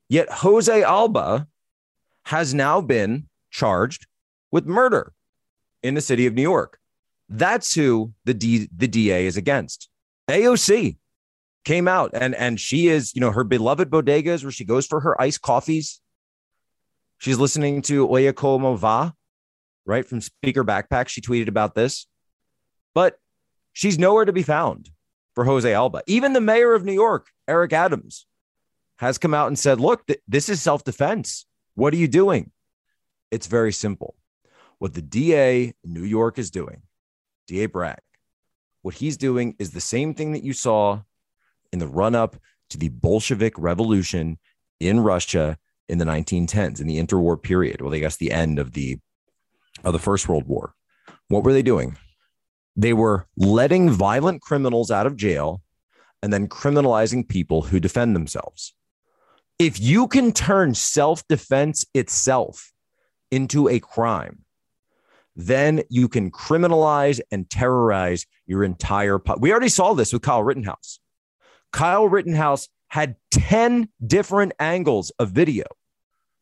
Yet 0.08 0.30
Jose 0.30 0.84
Alba 0.84 1.48
has 2.26 2.54
now 2.54 2.82
been 2.82 3.28
charged 3.52 4.08
with 4.52 4.66
murder 4.66 5.14
in 5.84 5.94
the 5.94 6.02
city 6.02 6.26
of 6.26 6.34
New 6.34 6.42
York. 6.42 6.80
That's 7.30 7.74
who 7.74 8.14
the 8.26 8.34
D, 8.34 8.68
the 8.76 8.88
DA 8.88 9.26
is 9.26 9.38
against. 9.38 9.90
AOC 10.30 10.98
came 11.66 11.88
out 11.88 12.12
and 12.14 12.34
and 12.36 12.60
she 12.60 12.88
is, 12.88 13.14
you 13.14 13.22
know, 13.22 13.32
her 13.32 13.44
beloved 13.44 13.90
bodegas 13.90 14.44
where 14.44 14.52
she 14.52 14.66
goes 14.66 14.86
for 14.88 15.00
her 15.02 15.20
iced 15.22 15.42
coffees. 15.42 16.02
She's 17.20 17.38
listening 17.38 17.82
to 17.84 18.10
Oye 18.10 18.32
Como 18.32 18.76
Va, 18.76 19.14
right 19.86 20.06
from 20.06 20.22
Speaker 20.22 20.64
Backpack. 20.64 21.10
She 21.10 21.22
tweeted 21.22 21.48
about 21.48 21.76
this, 21.76 22.08
but 22.96 23.20
she's 23.74 24.00
nowhere 24.00 24.26
to 24.26 24.34
be 24.34 24.44
found 24.44 24.90
for 25.40 25.46
Jose 25.46 25.74
Alba. 25.74 26.02
Even 26.06 26.34
the 26.34 26.42
mayor 26.42 26.74
of 26.74 26.84
New 26.84 26.92
York, 26.92 27.28
Eric 27.48 27.72
Adams, 27.72 28.26
has 28.98 29.18
come 29.18 29.34
out 29.34 29.48
and 29.48 29.58
said, 29.58 29.80
"Look, 29.80 30.06
th- 30.06 30.20
this 30.28 30.50
is 30.50 30.62
self 30.62 30.84
defense. 30.84 31.46
What 31.76 31.94
are 31.94 31.98
you 31.98 32.10
doing?" 32.10 32.52
It's 33.32 33.48
very 33.48 33.72
simple. 33.72 34.18
What 34.80 34.96
the 34.96 35.02
DA 35.02 35.74
in 35.82 35.94
New 35.94 36.04
York 36.04 36.38
is 36.38 36.52
doing 36.52 36.82
DA 37.48 37.68
Bragg, 37.68 38.02
what 38.82 38.96
he's 38.96 39.16
doing 39.16 39.56
is 39.60 39.72
the 39.72 39.80
same 39.80 40.14
thing 40.14 40.34
that 40.34 40.44
you 40.44 40.52
saw 40.52 41.04
in 41.72 41.80
the 41.80 41.88
run 41.88 42.16
up 42.16 42.36
to 42.72 42.78
the 42.78 42.90
Bolshevik 42.90 43.54
Revolution 43.58 44.40
in 44.82 45.00
Russia 45.00 45.58
in 45.88 46.00
the 46.00 46.06
1910s, 46.06 46.82
in 46.82 46.88
the 46.88 47.02
interwar 47.02 47.42
period. 47.42 47.80
Well, 47.80 47.94
I 47.94 48.00
guess 48.00 48.18
the 48.18 48.34
end 48.34 48.60
of 48.60 48.74
the 48.74 49.00
of 49.86 49.94
the 49.94 50.00
First 50.00 50.28
World 50.28 50.48
War. 50.48 50.74
What 51.30 51.46
were 51.46 51.54
they 51.54 51.62
doing? 51.62 51.98
They 52.80 52.94
were 52.94 53.28
letting 53.36 53.90
violent 53.90 54.42
criminals 54.42 54.90
out 54.90 55.06
of 55.06 55.18
jail 55.18 55.62
and 56.24 56.32
then 56.32 56.48
criminalizing 56.48 57.28
people 57.28 57.64
who 57.64 57.78
defend 57.78 58.16
themselves. 58.16 58.74
If 59.60 59.82
you 59.82 60.08
can 60.08 60.32
turn 60.32 60.74
self 60.76 61.28
defense 61.28 61.86
itself 61.94 62.72
into 63.32 63.68
a 63.68 63.82
crime, 63.82 64.46
then 65.36 65.84
you 65.90 66.08
can 66.08 66.32
criminalize 66.32 67.20
and 67.30 67.50
terrorize 67.50 68.26
your 68.46 68.64
entire. 68.64 69.20
Po- 69.20 69.40
we 69.42 69.52
already 69.52 69.68
saw 69.68 69.94
this 69.94 70.14
with 70.14 70.22
Kyle 70.22 70.44
Rittenhouse. 70.44 71.02
Kyle 71.74 72.08
Rittenhouse 72.08 72.70
had 72.88 73.18
10 73.32 73.90
different 74.08 74.54
angles 74.58 75.12
of 75.20 75.32
video 75.32 75.66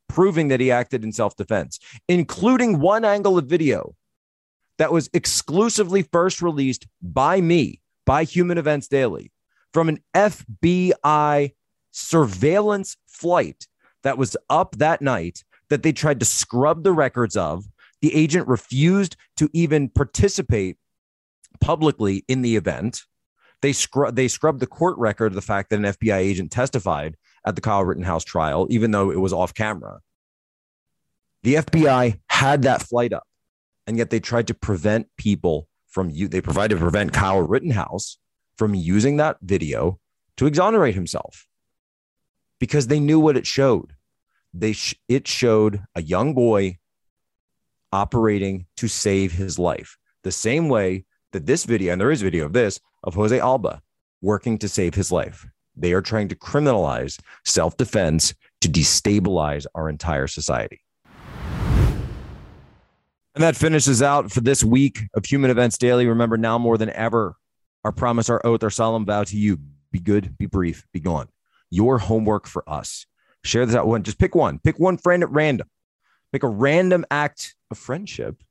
proving 0.07 0.49
that 0.49 0.59
he 0.59 0.69
acted 0.69 1.03
in 1.03 1.11
self 1.11 1.35
defense, 1.35 1.79
including 2.07 2.79
one 2.79 3.03
angle 3.03 3.39
of 3.39 3.47
video 3.47 3.95
that 4.77 4.91
was 4.91 5.09
exclusively 5.13 6.03
first 6.03 6.41
released 6.41 6.87
by 7.01 7.41
me, 7.41 7.81
by 8.05 8.23
Human 8.23 8.57
Events 8.57 8.87
Daily, 8.87 9.31
from 9.73 9.89
an 9.89 9.99
FBI 10.15 11.53
surveillance 11.91 12.97
flight 13.07 13.67
that 14.03 14.17
was 14.17 14.37
up 14.49 14.77
that 14.77 15.01
night 15.01 15.43
that 15.69 15.83
they 15.83 15.91
tried 15.91 16.19
to 16.19 16.25
scrub 16.25 16.83
the 16.83 16.93
records 16.93 17.35
of 17.35 17.65
the 18.01 18.15
agent 18.15 18.47
refused 18.47 19.15
to 19.37 19.49
even 19.53 19.89
participate 19.89 20.77
publicly 21.59 22.23
in 22.27 22.41
the 22.41 22.55
event. 22.55 23.03
They, 23.61 23.73
scrub 23.73 24.15
they 24.15 24.27
scrubbed 24.27 24.59
the 24.59 24.67
court 24.67 24.97
record 24.97 25.27
of 25.27 25.35
the 25.35 25.41
fact 25.41 25.69
that 25.69 25.79
an 25.79 25.85
FBI 25.85 26.17
agent 26.17 26.51
testified 26.51 27.17
at 27.45 27.55
the 27.55 27.61
Kyle 27.61 27.83
Rittenhouse 27.83 28.23
trial, 28.23 28.67
even 28.69 28.91
though 28.91 29.09
it 29.09 29.19
was 29.19 29.33
off 29.33 29.53
camera. 29.53 30.01
The 31.43 31.55
FBI 31.55 32.19
had 32.29 32.63
that 32.63 32.83
flight 32.83 33.13
up, 33.13 33.27
and 33.87 33.97
yet 33.97 34.09
they 34.09 34.19
tried 34.19 34.47
to 34.47 34.53
prevent 34.53 35.07
people 35.17 35.67
from 35.87 36.09
you. 36.09 36.27
They 36.27 36.41
provided 36.41 36.75
to 36.75 36.81
prevent 36.81 37.13
Kyle 37.13 37.41
Rittenhouse 37.41 38.17
from 38.57 38.75
using 38.75 39.17
that 39.17 39.37
video 39.41 39.99
to 40.35 40.45
exonerate 40.45 40.93
himself 40.93 41.47
because 42.59 42.87
they 42.87 42.99
knew 42.99 43.19
what 43.19 43.37
it 43.37 43.47
showed. 43.47 43.93
They 44.53 44.73
sh- 44.73 44.95
it 45.07 45.27
showed 45.27 45.83
a 45.95 46.01
young 46.01 46.33
boy 46.33 46.77
operating 47.91 48.65
to 48.77 48.87
save 48.87 49.31
his 49.31 49.57
life. 49.57 49.97
The 50.23 50.31
same 50.31 50.67
way 50.67 51.05
that 51.31 51.45
this 51.45 51.63
video, 51.63 51.93
and 51.93 52.01
there 52.01 52.11
is 52.11 52.21
video 52.21 52.45
of 52.45 52.53
this, 52.53 52.79
of 53.03 53.15
Jose 53.15 53.39
Alba 53.39 53.81
working 54.21 54.57
to 54.57 54.67
save 54.67 54.95
his 54.95 55.11
life. 55.11 55.47
They 55.75 55.93
are 55.93 56.01
trying 56.01 56.27
to 56.29 56.35
criminalize 56.35 57.19
self 57.45 57.77
defense 57.77 58.33
to 58.61 58.67
destabilize 58.67 59.65
our 59.75 59.89
entire 59.89 60.27
society. 60.27 60.81
And 63.37 63.43
that 63.43 63.55
finishes 63.55 64.01
out 64.01 64.31
for 64.31 64.41
this 64.41 64.63
week 64.63 65.01
of 65.13 65.23
Human 65.23 65.51
Events 65.51 65.77
Daily. 65.77 66.07
Remember, 66.07 66.37
now 66.37 66.57
more 66.57 66.75
than 66.75 66.89
ever, 66.89 67.35
our 67.83 67.91
promise, 67.91 68.31
our 68.31 68.43
oath, 68.43 68.63
our 68.63 68.71
solemn 68.71 69.05
vow 69.05 69.25
to 69.25 69.37
you 69.37 69.59
be 69.91 69.99
good, 69.99 70.35
be 70.39 70.47
brief, 70.47 70.87
be 70.91 70.99
gone. 70.99 71.27
Your 71.69 71.99
homework 71.99 72.47
for 72.47 72.67
us. 72.67 73.05
Share 73.43 73.67
this 73.67 73.75
out 73.75 73.85
one. 73.85 74.01
Just 74.01 74.17
pick 74.17 74.33
one. 74.33 74.57
Pick 74.57 74.79
one 74.79 74.97
friend 74.97 75.21
at 75.21 75.29
random. 75.29 75.67
Pick 76.33 76.41
a 76.41 76.47
random 76.47 77.05
act 77.11 77.53
of 77.69 77.77
friendship, 77.77 78.41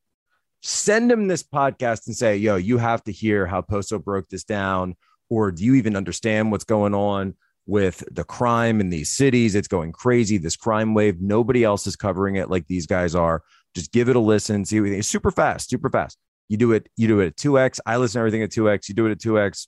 send 0.62 1.10
them 1.10 1.26
this 1.26 1.42
podcast 1.42 2.06
and 2.06 2.14
say, 2.14 2.36
yo, 2.36 2.54
you 2.54 2.78
have 2.78 3.02
to 3.04 3.12
hear 3.12 3.44
how 3.44 3.62
Poso 3.62 3.98
broke 3.98 4.28
this 4.28 4.44
down. 4.44 4.94
Or 5.28 5.50
do 5.50 5.64
you 5.64 5.74
even 5.74 5.96
understand 5.96 6.52
what's 6.52 6.62
going 6.62 6.94
on 6.94 7.34
with 7.66 8.04
the 8.08 8.22
crime 8.22 8.80
in 8.80 8.90
these 8.90 9.10
cities? 9.10 9.56
It's 9.56 9.66
going 9.66 9.90
crazy. 9.90 10.38
This 10.38 10.54
crime 10.54 10.94
wave, 10.94 11.20
nobody 11.20 11.64
else 11.64 11.88
is 11.88 11.96
covering 11.96 12.36
it 12.36 12.50
like 12.50 12.68
these 12.68 12.86
guys 12.86 13.16
are. 13.16 13.42
Just 13.76 13.92
give 13.92 14.08
it 14.08 14.16
a 14.16 14.20
listen, 14.20 14.64
see 14.64 14.80
what 14.80 14.88
It's 14.88 15.06
super 15.06 15.30
fast, 15.30 15.68
super 15.68 15.90
fast. 15.90 16.16
You 16.48 16.56
do 16.56 16.72
it, 16.72 16.88
you 16.96 17.08
do 17.08 17.20
it 17.20 17.26
at 17.26 17.36
2x. 17.36 17.78
I 17.84 17.98
listen 17.98 18.14
to 18.14 18.20
everything 18.20 18.42
at 18.42 18.48
2x. 18.48 18.88
You 18.88 18.94
do 18.94 19.04
it 19.04 19.12
at 19.12 19.18
2x. 19.18 19.66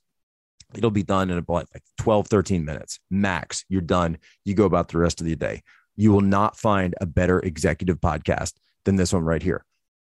It'll 0.74 0.90
be 0.90 1.02
done 1.02 1.30
in 1.30 1.36
about 1.36 1.66
like 1.74 1.82
12, 1.98 2.26
13 2.26 2.64
minutes 2.64 3.00
max. 3.10 3.66
You're 3.68 3.82
done. 3.82 4.16
You 4.46 4.54
go 4.54 4.64
about 4.64 4.88
the 4.88 4.96
rest 4.96 5.20
of 5.20 5.26
the 5.26 5.36
day. 5.36 5.62
You 5.94 6.10
will 6.10 6.22
not 6.22 6.56
find 6.56 6.94
a 7.02 7.04
better 7.04 7.38
executive 7.40 8.00
podcast 8.00 8.54
than 8.86 8.96
this 8.96 9.12
one 9.12 9.24
right 9.24 9.42
here. 9.42 9.66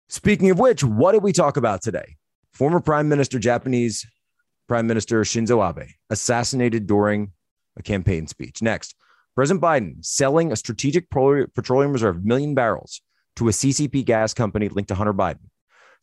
Speaking 0.08 0.52
of 0.52 0.58
which, 0.58 0.86
what 0.86 1.12
did 1.12 1.22
we 1.22 1.34
talk 1.34 1.58
about 1.58 1.82
today? 1.82 2.16
Former 2.54 2.80
Prime 2.80 3.10
Minister, 3.10 3.40
Japanese 3.40 4.08
Prime 4.70 4.88
Minister 4.88 5.20
Shinzo 5.24 5.70
Abe, 5.70 5.90
assassinated 6.10 6.88
during 6.88 7.34
a 7.76 7.84
campaign 7.84 8.26
speech. 8.28 8.62
Next, 8.62 8.96
President 9.36 9.62
Biden 9.62 10.06
selling 10.06 10.54
a 10.54 10.56
strategic 10.56 11.10
petroleum 11.10 11.92
reserve, 11.92 12.24
million 12.24 12.56
barrels, 12.56 13.02
to 13.38 13.48
a 13.48 13.52
CCP 13.52 14.06
gas 14.06 14.34
company 14.34 14.70
linked 14.70 14.90
to 14.90 14.96
Hunter 14.96 15.14
Biden. 15.14 15.50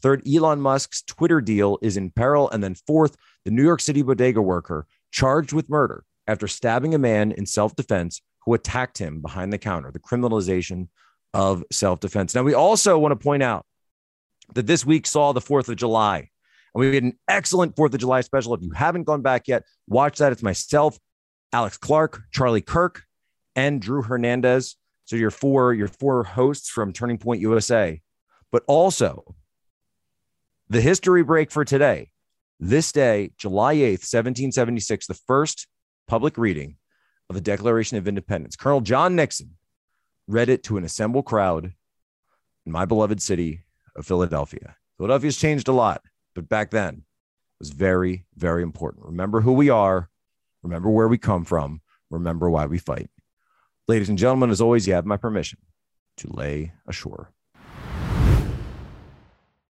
Third, 0.00 0.22
Elon 0.26 0.60
Musk's 0.60 1.02
Twitter 1.02 1.40
deal 1.40 1.78
is 1.82 1.96
in 1.96 2.10
peril. 2.10 2.48
And 2.50 2.62
then 2.62 2.74
fourth, 2.74 3.16
the 3.44 3.50
New 3.50 3.64
York 3.64 3.80
City 3.80 4.02
bodega 4.02 4.40
worker 4.40 4.86
charged 5.10 5.52
with 5.52 5.68
murder 5.68 6.04
after 6.26 6.46
stabbing 6.46 6.94
a 6.94 6.98
man 6.98 7.32
in 7.32 7.46
self 7.46 7.74
defense 7.74 8.22
who 8.44 8.54
attacked 8.54 8.98
him 8.98 9.20
behind 9.20 9.52
the 9.52 9.58
counter. 9.58 9.90
The 9.90 9.98
criminalization 9.98 10.88
of 11.34 11.64
self 11.72 12.00
defense. 12.00 12.34
Now, 12.34 12.42
we 12.42 12.54
also 12.54 12.98
want 12.98 13.12
to 13.12 13.22
point 13.22 13.42
out 13.42 13.66
that 14.54 14.66
this 14.66 14.86
week 14.86 15.06
saw 15.06 15.32
the 15.32 15.40
4th 15.40 15.68
of 15.68 15.76
July 15.76 16.18
And 16.18 16.80
we 16.80 16.94
had 16.94 17.04
an 17.04 17.18
excellent 17.28 17.76
4th 17.76 17.94
of 17.94 18.00
July 18.00 18.20
special. 18.22 18.54
If 18.54 18.62
you 18.62 18.70
haven't 18.70 19.04
gone 19.04 19.22
back 19.22 19.48
yet, 19.48 19.64
watch 19.86 20.18
that. 20.18 20.32
It's 20.32 20.42
myself, 20.42 20.98
Alex 21.52 21.76
Clark, 21.76 22.22
Charlie 22.32 22.62
Kirk, 22.62 23.04
and 23.56 23.80
Drew 23.80 24.02
Hernandez. 24.02 24.76
So 25.08 25.16
your 25.16 25.30
four, 25.30 25.72
your 25.72 25.88
four 25.88 26.22
hosts 26.22 26.68
from 26.68 26.92
Turning 26.92 27.16
Point 27.16 27.40
USA. 27.40 28.02
But 28.52 28.62
also 28.66 29.34
the 30.68 30.82
history 30.82 31.22
break 31.22 31.50
for 31.50 31.64
today. 31.64 32.10
This 32.60 32.92
day, 32.92 33.30
July 33.38 33.76
8th, 33.76 34.04
1776, 34.04 35.06
the 35.06 35.14
first 35.14 35.66
public 36.08 36.36
reading 36.36 36.76
of 37.30 37.34
the 37.36 37.40
Declaration 37.40 37.96
of 37.96 38.06
Independence. 38.06 38.54
Colonel 38.54 38.82
John 38.82 39.16
Nixon 39.16 39.52
read 40.26 40.50
it 40.50 40.62
to 40.64 40.76
an 40.76 40.84
assembled 40.84 41.24
crowd 41.24 41.72
in 42.66 42.72
my 42.72 42.84
beloved 42.84 43.22
city 43.22 43.62
of 43.96 44.04
Philadelphia. 44.04 44.76
Philadelphia's 44.98 45.38
changed 45.38 45.68
a 45.68 45.72
lot, 45.72 46.02
but 46.34 46.50
back 46.50 46.70
then 46.70 46.96
it 46.96 47.60
was 47.60 47.70
very, 47.70 48.26
very 48.36 48.62
important. 48.62 49.06
Remember 49.06 49.40
who 49.40 49.54
we 49.54 49.70
are, 49.70 50.10
remember 50.62 50.90
where 50.90 51.08
we 51.08 51.16
come 51.16 51.46
from, 51.46 51.80
remember 52.10 52.50
why 52.50 52.66
we 52.66 52.76
fight. 52.76 53.08
Ladies 53.88 54.10
and 54.10 54.18
gentlemen, 54.18 54.50
as 54.50 54.60
always, 54.60 54.86
you 54.86 54.92
have 54.92 55.06
my 55.06 55.16
permission 55.16 55.58
to 56.18 56.30
lay 56.30 56.74
ashore. 56.86 57.32